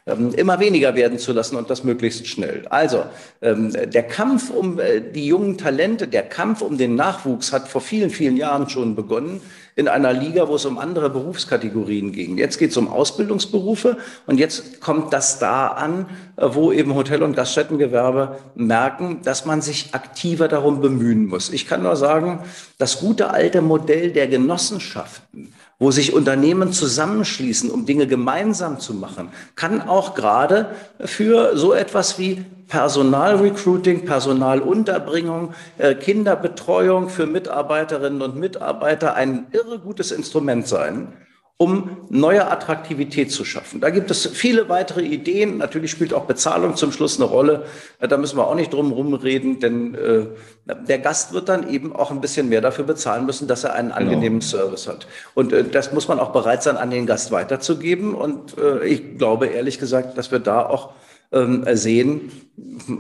immer 0.09 0.61
weniger 0.61 0.95
werden 0.95 1.19
zu 1.19 1.33
lassen 1.33 1.57
und 1.57 1.71
das 1.71 1.85
möglichst 1.85 2.27
schnell. 2.27 2.67
Also 2.71 3.05
ähm, 3.43 3.73
der 3.73 4.03
Kampf 4.03 4.51
um 4.51 4.79
äh, 4.79 5.01
die 5.01 5.27
jungen 5.27 5.59
Talente, 5.59 6.09
der 6.09 6.23
Kampf 6.23 6.63
um 6.63 6.79
den 6.79 6.95
Nachwuchs 6.95 7.53
hat 7.53 7.69
vor 7.69 7.81
vielen, 7.81 8.11
vielen 8.11 8.37
Jahren 8.37 8.69
schon 8.69 8.95
begonnen 8.97 9.41
in 9.79 9.87
einer 9.87 10.13
Liga, 10.13 10.49
wo 10.49 10.57
es 10.57 10.65
um 10.65 10.77
andere 10.77 11.09
Berufskategorien 11.09 12.11
ging. 12.11 12.37
Jetzt 12.37 12.59
geht 12.59 12.73
es 12.73 12.77
um 12.77 12.89
Ausbildungsberufe 12.89 13.97
und 14.27 14.39
jetzt 14.39 14.81
kommt 14.81 15.13
das 15.13 15.39
da 15.39 15.69
an, 15.69 16.07
äh, 16.37 16.49
wo 16.51 16.73
eben 16.73 16.95
Hotel- 16.95 17.23
und 17.23 17.37
Gaststättengewerbe 17.37 18.39
merken, 18.57 19.21
dass 19.23 19.45
man 19.45 19.63
sich 19.63 19.95
aktiver 19.95 20.49
darum 20.49 20.81
bemühen 20.81 21.27
muss. 21.27 21.51
Ich 21.51 21.69
kann 21.69 21.85
nur 21.85 21.95
sagen, 21.95 22.41
das 22.79 22.99
gute 22.99 23.31
alte 23.31 23.63
Modell 23.63 24.11
der 24.13 24.27
Genossenschaften, 24.27 25.53
wo 25.79 25.91
sich 25.93 26.13
Unternehmen 26.13 26.73
zusammenschließen, 26.73 27.71
um 27.71 27.87
Dinge 27.87 28.07
gemeinsam 28.07 28.81
zu 28.81 28.95
machen, 28.95 29.29
kann 29.55 29.81
auch 29.81 30.15
gerade 30.15 30.75
für 31.01 31.57
so 31.57 31.73
etwas 31.73 32.19
wie 32.19 32.45
Personalrecruiting, 32.67 34.05
Personalunterbringung, 34.05 35.55
äh, 35.79 35.95
Kinderbetreuung 35.95 37.09
für 37.09 37.27
Mitarbeiterinnen 37.27 38.21
und 38.21 38.37
Mitarbeiter 38.37 39.15
ein 39.15 39.47
irre 39.53 39.79
gutes 39.79 40.11
Instrument 40.11 40.67
sein, 40.67 41.13
um 41.61 41.97
neue 42.09 42.49
Attraktivität 42.49 43.33
zu 43.33 43.45
schaffen. 43.45 43.81
Da 43.81 43.91
gibt 43.91 44.13
es 44.13 44.29
viele 44.29 44.69
weitere 44.69 45.03
Ideen. 45.03 45.59
Natürlich 45.59 45.91
spielt 45.91 46.15
auch 46.15 46.25
Bezahlung 46.25 46.77
zum 46.77 46.93
Schluss 46.93 47.17
eine 47.17 47.29
Rolle. 47.29 47.65
Da 47.99 48.17
müssen 48.17 48.39
wir 48.39 48.47
auch 48.47 48.55
nicht 48.55 48.73
drum 48.73 48.93
rumreden, 48.93 49.59
denn 49.59 49.97
äh, 49.97 50.27
der 50.67 51.01
Gast 51.01 51.33
wird 51.33 51.49
dann 51.49 51.69
eben 51.69 51.95
auch 51.97 52.13
ein 52.13 52.21
bisschen 52.21 52.49
mehr 52.49 52.61
dafür 52.61 52.85
bezahlen 52.85 53.27
müssen, 53.27 53.49
dass 53.49 53.65
er 53.65 53.75
einen 53.75 53.89
genau. 53.89 54.01
angenehmen 54.01 54.41
Service 54.41 54.87
hat. 54.87 55.09
Und 55.35 55.53
äh, 55.53 55.65
das 55.65 55.93
muss 55.93 56.07
man 56.07 56.21
auch 56.21 56.31
bereit 56.31 56.63
sein, 56.63 56.77
an 56.77 56.93
den 56.93 57.07
Gast 57.07 57.33
weiterzugeben. 57.33 58.15
Und 58.15 58.57
äh, 58.57 58.87
ich 58.87 59.19
glaube 59.19 59.47
ehrlich 59.47 59.81
gesagt, 59.81 60.17
dass 60.17 60.31
wir 60.31 60.39
da 60.39 60.65
auch 60.65 60.93
ähm, 61.33 61.65
sehen, 61.73 62.31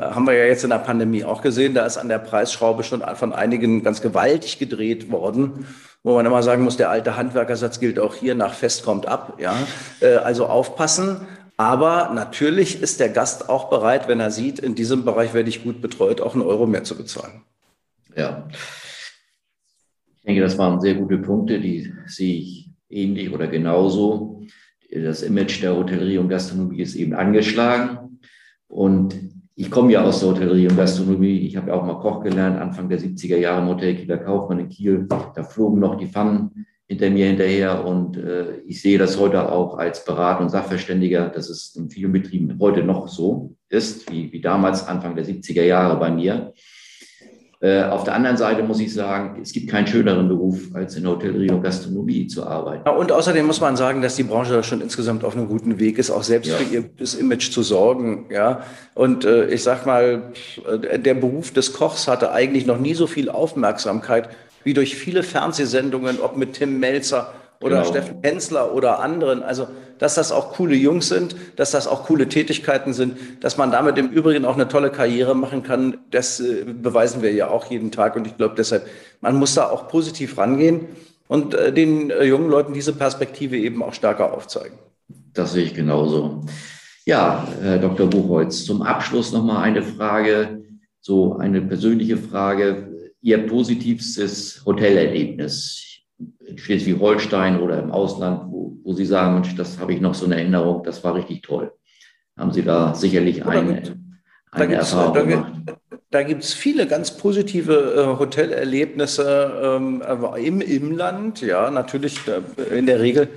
haben 0.00 0.26
wir 0.26 0.34
ja 0.34 0.46
jetzt 0.46 0.64
in 0.64 0.70
der 0.70 0.78
Pandemie 0.78 1.24
auch 1.24 1.42
gesehen, 1.42 1.74
da 1.74 1.86
ist 1.86 1.96
an 1.96 2.08
der 2.08 2.18
Preisschraube 2.18 2.82
schon 2.82 3.04
von 3.14 3.32
einigen 3.32 3.84
ganz 3.84 4.02
gewaltig 4.02 4.58
gedreht 4.58 5.12
worden 5.12 5.64
wo 6.02 6.14
man 6.14 6.26
immer 6.26 6.42
sagen 6.42 6.62
muss, 6.62 6.76
der 6.76 6.90
alte 6.90 7.16
Handwerkersatz 7.16 7.80
gilt 7.80 7.98
auch 7.98 8.14
hier, 8.14 8.34
nach 8.34 8.54
Fest 8.54 8.84
kommt 8.84 9.06
ab. 9.06 9.38
Ja? 9.40 9.56
Äh, 10.00 10.16
also 10.16 10.46
aufpassen. 10.46 11.26
Aber 11.56 12.11
natürlich 12.14 12.82
ist 12.82 13.00
der 13.00 13.08
Gast 13.08 13.48
auch 13.48 13.68
bereit, 13.68 14.06
wenn 14.06 14.20
er 14.20 14.30
sieht, 14.30 14.61
in 14.61 14.76
diesem 14.76 15.04
Bereich 15.04 15.34
werde 15.34 15.48
ich 15.48 15.64
gut 15.64 15.80
betreut, 15.82 16.20
auch 16.20 16.34
einen 16.34 16.44
Euro 16.44 16.66
mehr 16.66 16.84
zu 16.84 16.96
bezahlen. 16.96 17.42
Ja. 18.16 18.48
Ich 20.16 20.22
denke, 20.22 20.40
das 20.40 20.56
waren 20.56 20.80
sehr 20.80 20.94
gute 20.94 21.18
Punkte, 21.18 21.58
die 21.58 21.92
sehe 22.06 22.38
ich 22.38 22.70
ähnlich 22.88 23.32
oder 23.32 23.48
genauso. 23.48 24.42
Das 24.90 25.22
Image 25.22 25.62
der 25.62 25.74
Hotellerie 25.76 26.18
und 26.18 26.28
Gastronomie 26.28 26.80
ist 26.80 26.94
eben 26.94 27.14
angeschlagen. 27.14 28.20
Und 28.68 29.16
ich 29.60 29.72
komme 29.72 29.92
ja 29.92 30.04
aus 30.04 30.20
der 30.20 30.28
Hotellerie 30.28 30.68
und 30.68 30.76
Gastronomie. 30.76 31.40
Ich 31.40 31.56
habe 31.56 31.70
ja 31.70 31.74
auch 31.74 31.84
mal 31.84 31.98
Koch 31.98 32.22
gelernt, 32.22 32.60
Anfang 32.60 32.88
der 32.88 33.00
70er 33.00 33.36
Jahre 33.36 33.60
im 33.60 33.68
Hotel 33.68 33.96
Kieler 33.96 34.18
Kaufmann 34.18 34.60
in 34.60 34.68
Kiel. 34.68 35.08
Da 35.08 35.42
flogen 35.42 35.80
noch 35.80 35.96
die 35.96 36.06
Pfannen 36.06 36.64
hinter 36.86 37.10
mir 37.10 37.26
hinterher. 37.26 37.84
Und 37.84 38.16
äh, 38.16 38.58
ich 38.66 38.80
sehe 38.80 38.98
das 38.98 39.18
heute 39.18 39.50
auch 39.50 39.76
als 39.76 40.04
Berater 40.04 40.42
und 40.42 40.50
Sachverständiger, 40.50 41.28
dass 41.28 41.50
es 41.50 41.74
in 41.74 41.90
vielen 41.90 42.12
Betrieben 42.12 42.56
heute 42.60 42.84
noch 42.84 43.08
so 43.08 43.56
ist, 43.68 44.08
wie, 44.12 44.30
wie 44.32 44.40
damals 44.40 44.86
Anfang 44.86 45.16
der 45.16 45.26
70er 45.26 45.64
Jahre 45.64 45.98
bei 45.98 46.12
mir. 46.12 46.52
Äh, 47.60 47.82
auf 47.82 48.04
der 48.04 48.14
anderen 48.14 48.36
Seite 48.36 48.62
muss 48.62 48.78
ich 48.78 48.94
sagen, 48.94 49.40
es 49.42 49.52
gibt 49.52 49.68
keinen 49.68 49.88
schöneren 49.88 50.28
Beruf, 50.28 50.72
als 50.74 50.94
in 50.94 51.04
Hotellerie 51.08 51.50
und 51.50 51.60
Gastronomie 51.60 52.28
zu 52.28 52.46
arbeiten. 52.46 52.82
Ja, 52.86 52.92
und 52.92 53.10
außerdem 53.10 53.44
muss 53.44 53.60
man 53.60 53.76
sagen, 53.76 54.00
dass 54.00 54.14
die 54.14 54.22
Branche 54.22 54.52
da 54.52 54.62
schon 54.62 54.80
insgesamt 54.80 55.24
auf 55.24 55.36
einem 55.36 55.48
guten 55.48 55.80
Weg 55.80 55.98
ist, 55.98 56.12
auch 56.12 56.22
selbst 56.22 56.52
ja. 56.52 56.56
für 56.56 56.72
ihr 56.72 56.84
Image 57.18 57.50
zu 57.50 57.64
sorgen. 57.64 58.26
Ja, 58.30 58.62
und 58.94 59.24
äh, 59.24 59.46
ich 59.46 59.64
sag 59.64 59.86
mal, 59.86 60.32
äh, 60.70 61.00
der 61.00 61.14
Beruf 61.14 61.50
des 61.50 61.72
Kochs 61.72 62.06
hatte 62.06 62.30
eigentlich 62.30 62.64
noch 62.64 62.78
nie 62.78 62.94
so 62.94 63.08
viel 63.08 63.28
Aufmerksamkeit 63.28 64.28
wie 64.62 64.74
durch 64.74 64.94
viele 64.94 65.24
Fernsehsendungen, 65.24 66.20
ob 66.20 66.36
mit 66.36 66.52
Tim 66.52 66.78
Melzer 66.78 67.32
oder 67.60 67.78
genau. 67.78 67.88
Steffen 67.88 68.18
Hensler 68.22 68.74
oder 68.74 69.00
anderen. 69.00 69.42
Also, 69.42 69.66
dass 69.98 70.14
das 70.14 70.30
auch 70.30 70.52
coole 70.52 70.76
Jungs 70.76 71.08
sind, 71.08 71.34
dass 71.56 71.72
das 71.72 71.86
auch 71.86 72.04
coole 72.04 72.28
Tätigkeiten 72.28 72.92
sind, 72.92 73.16
dass 73.40 73.56
man 73.56 73.72
damit 73.72 73.98
im 73.98 74.10
Übrigen 74.10 74.44
auch 74.44 74.54
eine 74.54 74.68
tolle 74.68 74.90
Karriere 74.90 75.34
machen 75.34 75.62
kann, 75.62 75.98
das 76.10 76.40
äh, 76.40 76.64
beweisen 76.64 77.22
wir 77.22 77.32
ja 77.32 77.48
auch 77.48 77.66
jeden 77.70 77.90
Tag. 77.90 78.16
Und 78.16 78.26
ich 78.26 78.36
glaube 78.36 78.54
deshalb, 78.56 78.86
man 79.20 79.36
muss 79.36 79.54
da 79.54 79.68
auch 79.68 79.88
positiv 79.88 80.38
rangehen 80.38 80.86
und 81.26 81.54
äh, 81.54 81.72
den 81.72 82.10
äh, 82.10 82.24
jungen 82.24 82.48
Leuten 82.48 82.72
diese 82.72 82.92
Perspektive 82.92 83.56
eben 83.56 83.82
auch 83.82 83.92
stärker 83.92 84.32
aufzeigen. 84.32 84.78
Das 85.34 85.52
sehe 85.52 85.64
ich 85.64 85.74
genauso. 85.74 86.44
Ja, 87.04 87.48
Herr 87.62 87.78
Dr. 87.78 88.08
Buchholz, 88.08 88.64
zum 88.64 88.82
Abschluss 88.82 89.32
nochmal 89.32 89.62
eine 89.62 89.82
Frage, 89.82 90.62
so 91.00 91.36
eine 91.36 91.62
persönliche 91.62 92.18
Frage. 92.18 92.88
Ihr 93.20 93.46
positivstes 93.46 94.62
Hotelerlebnis 94.64 95.88
in 96.48 96.58
Schleswig-Holstein 96.58 97.61
oder 97.61 97.78
im 97.78 97.90
Ausland, 97.90 98.50
wo, 98.50 98.76
wo 98.82 98.92
Sie 98.94 99.04
sagen, 99.04 99.34
Mensch, 99.34 99.54
das 99.54 99.78
habe 99.78 99.92
ich 99.92 100.00
noch 100.00 100.14
so 100.14 100.26
eine 100.26 100.37
Erinnerung, 100.37 100.82
das 100.82 101.04
war 101.04 101.14
richtig 101.14 101.42
toll. 101.42 101.72
Haben 102.37 102.52
Sie 102.52 102.62
da 102.62 102.94
sicherlich 102.94 103.44
eine, 103.44 103.82
eine 104.50 104.72
da 104.72 104.78
Erfahrung 104.78 105.14
da, 105.14 105.22
gemacht? 105.22 105.52
Da 106.11 106.22
gibt 106.22 106.42
es 106.42 106.54
viele 106.54 106.87
ganz 106.87 107.16
positive 107.18 107.74
äh, 107.74 108.18
Hotelerlebnisse 108.18 109.52
ähm, 109.62 110.02
im 110.37 110.61
Inland. 110.61 111.42
Ja, 111.42 111.70
natürlich 111.70 112.20
äh, 112.26 112.78
in 112.78 112.87
der 112.87 113.00
Regel 113.00 113.28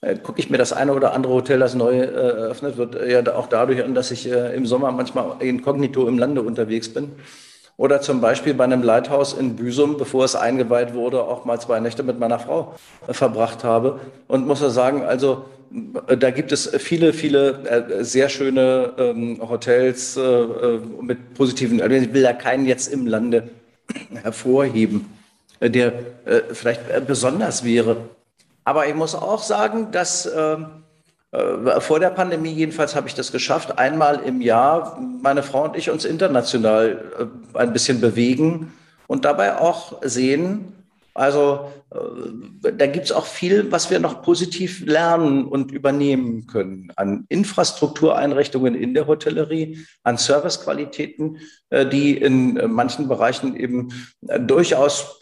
äh, 0.00 0.16
gucke 0.16 0.38
ich 0.38 0.50
mir 0.50 0.58
das 0.58 0.72
eine 0.72 0.92
oder 0.92 1.12
andere 1.12 1.32
Hotel, 1.32 1.58
das 1.58 1.74
neu 1.74 1.98
äh, 1.98 2.04
eröffnet 2.04 2.76
wird, 2.76 2.96
ja 3.08 3.34
auch 3.34 3.48
dadurch 3.48 3.82
an, 3.82 3.94
dass 3.94 4.10
ich 4.10 4.30
äh, 4.30 4.54
im 4.54 4.66
Sommer 4.66 4.92
manchmal 4.92 5.36
inkognito 5.40 6.06
im 6.06 6.18
Lande 6.18 6.42
unterwegs 6.42 6.88
bin. 6.88 7.12
Oder 7.76 8.00
zum 8.00 8.20
Beispiel 8.20 8.54
bei 8.54 8.64
einem 8.64 8.82
Leithaus 8.82 9.32
in 9.32 9.56
Büsum, 9.56 9.96
bevor 9.96 10.24
es 10.24 10.36
eingeweiht 10.36 10.94
wurde, 10.94 11.22
auch 11.22 11.44
mal 11.44 11.60
zwei 11.60 11.80
Nächte 11.80 12.04
mit 12.04 12.20
meiner 12.20 12.38
Frau 12.38 12.74
äh, 13.08 13.12
verbracht 13.12 13.64
habe. 13.64 14.00
Und 14.28 14.46
muss 14.46 14.60
sagen, 14.60 15.02
also 15.02 15.44
äh, 16.06 16.16
da 16.16 16.30
gibt 16.30 16.52
es 16.52 16.68
viele, 16.78 17.12
viele 17.12 17.64
äh, 17.64 18.04
sehr 18.04 18.28
schöne 18.28 18.92
ähm, 18.96 19.40
Hotels 19.48 20.18
mit 21.00 21.34
positiven, 21.34 21.80
also 21.80 21.96
ich 21.96 22.12
will 22.14 22.22
da 22.22 22.32
keinen 22.32 22.66
jetzt 22.66 22.92
im 22.92 23.06
Lande 23.06 23.50
hervorheben, 24.22 25.06
der 25.60 25.92
vielleicht 26.52 27.06
besonders 27.06 27.64
wäre. 27.64 27.96
Aber 28.64 28.86
ich 28.86 28.94
muss 28.94 29.14
auch 29.14 29.42
sagen, 29.42 29.90
dass 29.92 30.26
äh, 30.26 30.56
vor 31.80 32.00
der 32.00 32.10
Pandemie 32.10 32.52
jedenfalls 32.52 32.94
habe 32.94 33.08
ich 33.08 33.14
das 33.14 33.32
geschafft, 33.32 33.78
einmal 33.78 34.20
im 34.20 34.40
Jahr 34.40 35.00
meine 35.00 35.42
Frau 35.42 35.64
und 35.64 35.76
ich 35.76 35.90
uns 35.90 36.04
international 36.04 37.30
äh, 37.54 37.58
ein 37.58 37.72
bisschen 37.72 38.00
bewegen 38.00 38.72
und 39.06 39.24
dabei 39.24 39.58
auch 39.58 40.00
sehen, 40.02 40.72
also 41.12 41.72
äh, 41.90 42.70
da 42.72 42.86
gibt 42.86 43.06
es 43.06 43.12
auch 43.12 43.26
viel, 43.26 43.70
was 43.72 43.90
wir 43.90 43.98
noch 43.98 44.22
positiv 44.22 44.84
lernen 44.86 45.44
und 45.44 45.72
übernehmen 45.72 46.46
können 46.46 46.92
an 46.94 47.24
Infrastruktureinrichtungen 47.28 48.74
in 48.74 48.94
der 48.94 49.06
Hotellerie, 49.06 49.84
an 50.02 50.18
Servicequalitäten, 50.18 51.38
die 51.92 52.16
in 52.16 52.54
manchen 52.72 53.08
Bereichen 53.08 53.56
eben 53.56 53.88
durchaus 54.40 55.18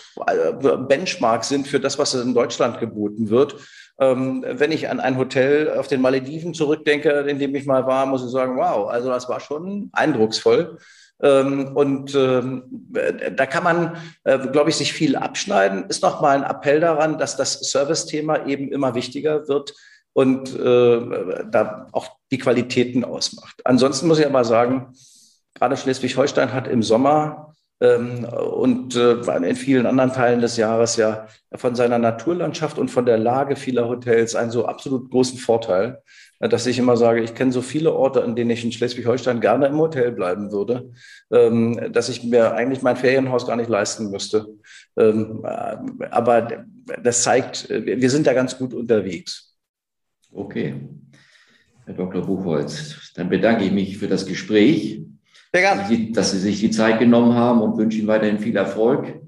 Benchmark 0.89 1.45
sind 1.45 1.67
für 1.67 1.81
das, 1.81 1.99
was 1.99 2.15
in 2.15 2.35
Deutschland 2.35 2.81
geboten 2.81 3.31
wird. 3.31 3.57
Ähm, 4.01 4.45
wenn 4.47 4.73
ich 4.73 4.89
an 4.89 5.01
ein 5.01 5.19
Hotel 5.19 5.71
auf 5.79 5.87
den 5.87 6.01
Malediven 6.01 6.55
zurückdenke, 6.55 7.11
in 7.11 7.39
dem 7.39 7.55
ich 7.55 7.67
mal 7.67 7.87
war, 7.87 8.07
muss 8.07 8.25
ich 8.25 8.31
sagen, 8.31 8.57
wow, 8.57 8.89
also 8.89 9.11
das 9.11 9.29
war 9.29 9.41
schon 9.41 9.91
eindrucksvoll. 9.93 10.79
Ähm, 11.23 11.77
und 11.77 12.15
ähm, 12.15 12.65
da 13.37 13.47
kann 13.47 13.65
man, 13.65 13.97
äh, 14.25 14.39
glaube 14.49 14.71
ich, 14.71 14.77
sich 14.77 14.93
viel 14.93 15.15
abschneiden. 15.15 15.85
Ist 15.89 16.03
noch 16.03 16.21
mal 16.21 16.37
ein 16.37 16.43
Appell 16.43 16.81
daran, 16.81 17.19
dass 17.19 17.37
das 17.37 17.61
Service-Thema 17.61 18.47
eben 18.47 18.73
immer 18.73 18.95
wichtiger 18.95 19.47
wird 19.47 19.73
und 20.15 20.55
äh, 20.59 21.45
da 21.51 21.87
auch 21.93 22.17
die 22.31 22.39
Qualitäten 22.39 23.05
ausmacht. 23.05 23.61
Ansonsten 23.65 24.09
muss 24.09 24.19
ich 24.19 24.27
aber 24.27 24.45
sagen, 24.45 24.95
gerade 25.55 25.77
Schleswig-Holstein 25.77 26.53
hat 26.53 26.67
im 26.67 26.83
Sommer 26.83 27.52
und 27.83 28.95
äh, 28.95 29.49
in 29.49 29.57
vielen 29.57 29.87
anderen 29.87 30.13
Teilen 30.13 30.41
des 30.41 30.57
Jahres 30.57 30.97
ja 30.97 31.27
von 31.55 31.75
seiner 31.75 31.99
Naturlandschaft 31.99 32.79
und 32.79 32.91
von 32.91 33.07
der 33.07 33.19
Lage 33.19 33.57
vieler 33.57 33.89
Hotels 33.89 34.37
einen 34.37 34.53
so 34.53 34.67
absolut 34.67 35.11
großen 35.11 35.39
Vorteil, 35.39 36.01
dass 36.39 36.67
ich 36.67 36.79
immer 36.79 36.97
sage, 36.97 37.23
ich 37.23 37.35
kenne 37.35 37.51
so 37.51 37.61
viele 37.61 37.93
Orte, 37.93 38.23
an 38.23 38.37
denen 38.37 38.51
ich 38.51 38.65
in 38.65 38.71
Schleswig-Holstein 38.71 39.41
gerne 39.41 39.67
im 39.67 39.79
Hotel 39.79 40.13
bleiben 40.13 40.53
würde, 40.53 40.93
ähm, 41.33 41.93
dass 41.93 42.09
ich 42.09 42.23
mir 42.23 42.55
eigentlich 42.55 42.83
mein 42.83 42.97
Ferienhaus 42.97 43.47
gar 43.47 43.57
nicht 43.57 43.69
leisten 43.69 44.11
müsste. 44.11 44.47
Ähm, 44.97 45.43
äh, 45.45 45.77
aber 46.11 46.65
das 47.03 47.23
zeigt, 47.23 47.69
wir 47.69 48.11
sind 48.11 48.29
da 48.29 48.33
ganz 48.33 48.59
gut 48.59 48.75
unterwegs. 48.75 49.57
Okay. 50.33 50.75
Herr 51.85 51.95
Dr. 51.95 52.25
Buchholz, 52.25 53.13
dann 53.17 53.29
bedanke 53.29 53.65
ich 53.65 53.73
mich 53.73 53.99
für 53.99 54.09
das 54.09 54.25
Gespräch. 54.25 55.03
Sehr 55.53 55.63
gerne. 55.63 56.13
Dass 56.13 56.31
Sie 56.31 56.39
sich 56.39 56.61
die 56.61 56.71
Zeit 56.71 56.99
genommen 56.99 57.35
haben 57.35 57.61
und 57.61 57.77
wünsche 57.77 57.99
Ihnen 57.99 58.09
weiterhin 58.09 58.39
viel 58.39 58.57
Erfolg. 58.57 59.21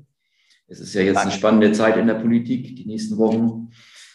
Es 0.67 0.81
ist 0.81 0.95
ja 0.95 1.03
jetzt 1.03 1.17
Danke. 1.17 1.29
eine 1.29 1.39
spannende 1.39 1.73
Zeit 1.73 1.97
in 1.99 2.07
der 2.07 2.15
Politik, 2.15 2.77
die 2.77 2.87
nächsten 2.87 3.19
Wochen. 3.19 3.71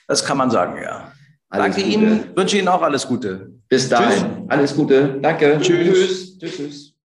Das 0.07 0.25
kann 0.25 0.37
man 0.37 0.49
sagen, 0.49 0.81
ja. 0.81 1.11
Alles 1.49 1.75
Danke 1.75 1.81
Gute. 1.81 1.93
Ihnen, 1.93 2.35
wünsche 2.35 2.57
Ihnen 2.57 2.67
auch 2.67 2.81
alles 2.81 3.07
Gute. 3.07 3.51
Bis 3.67 3.87
dahin. 3.87 4.17
Tschüss. 4.17 4.49
Alles 4.49 4.75
Gute. 4.75 5.19
Danke. 5.21 5.59
Tschüss. 5.61 6.37
Tschüss. 6.39 6.55
Tschüss. 6.55 6.88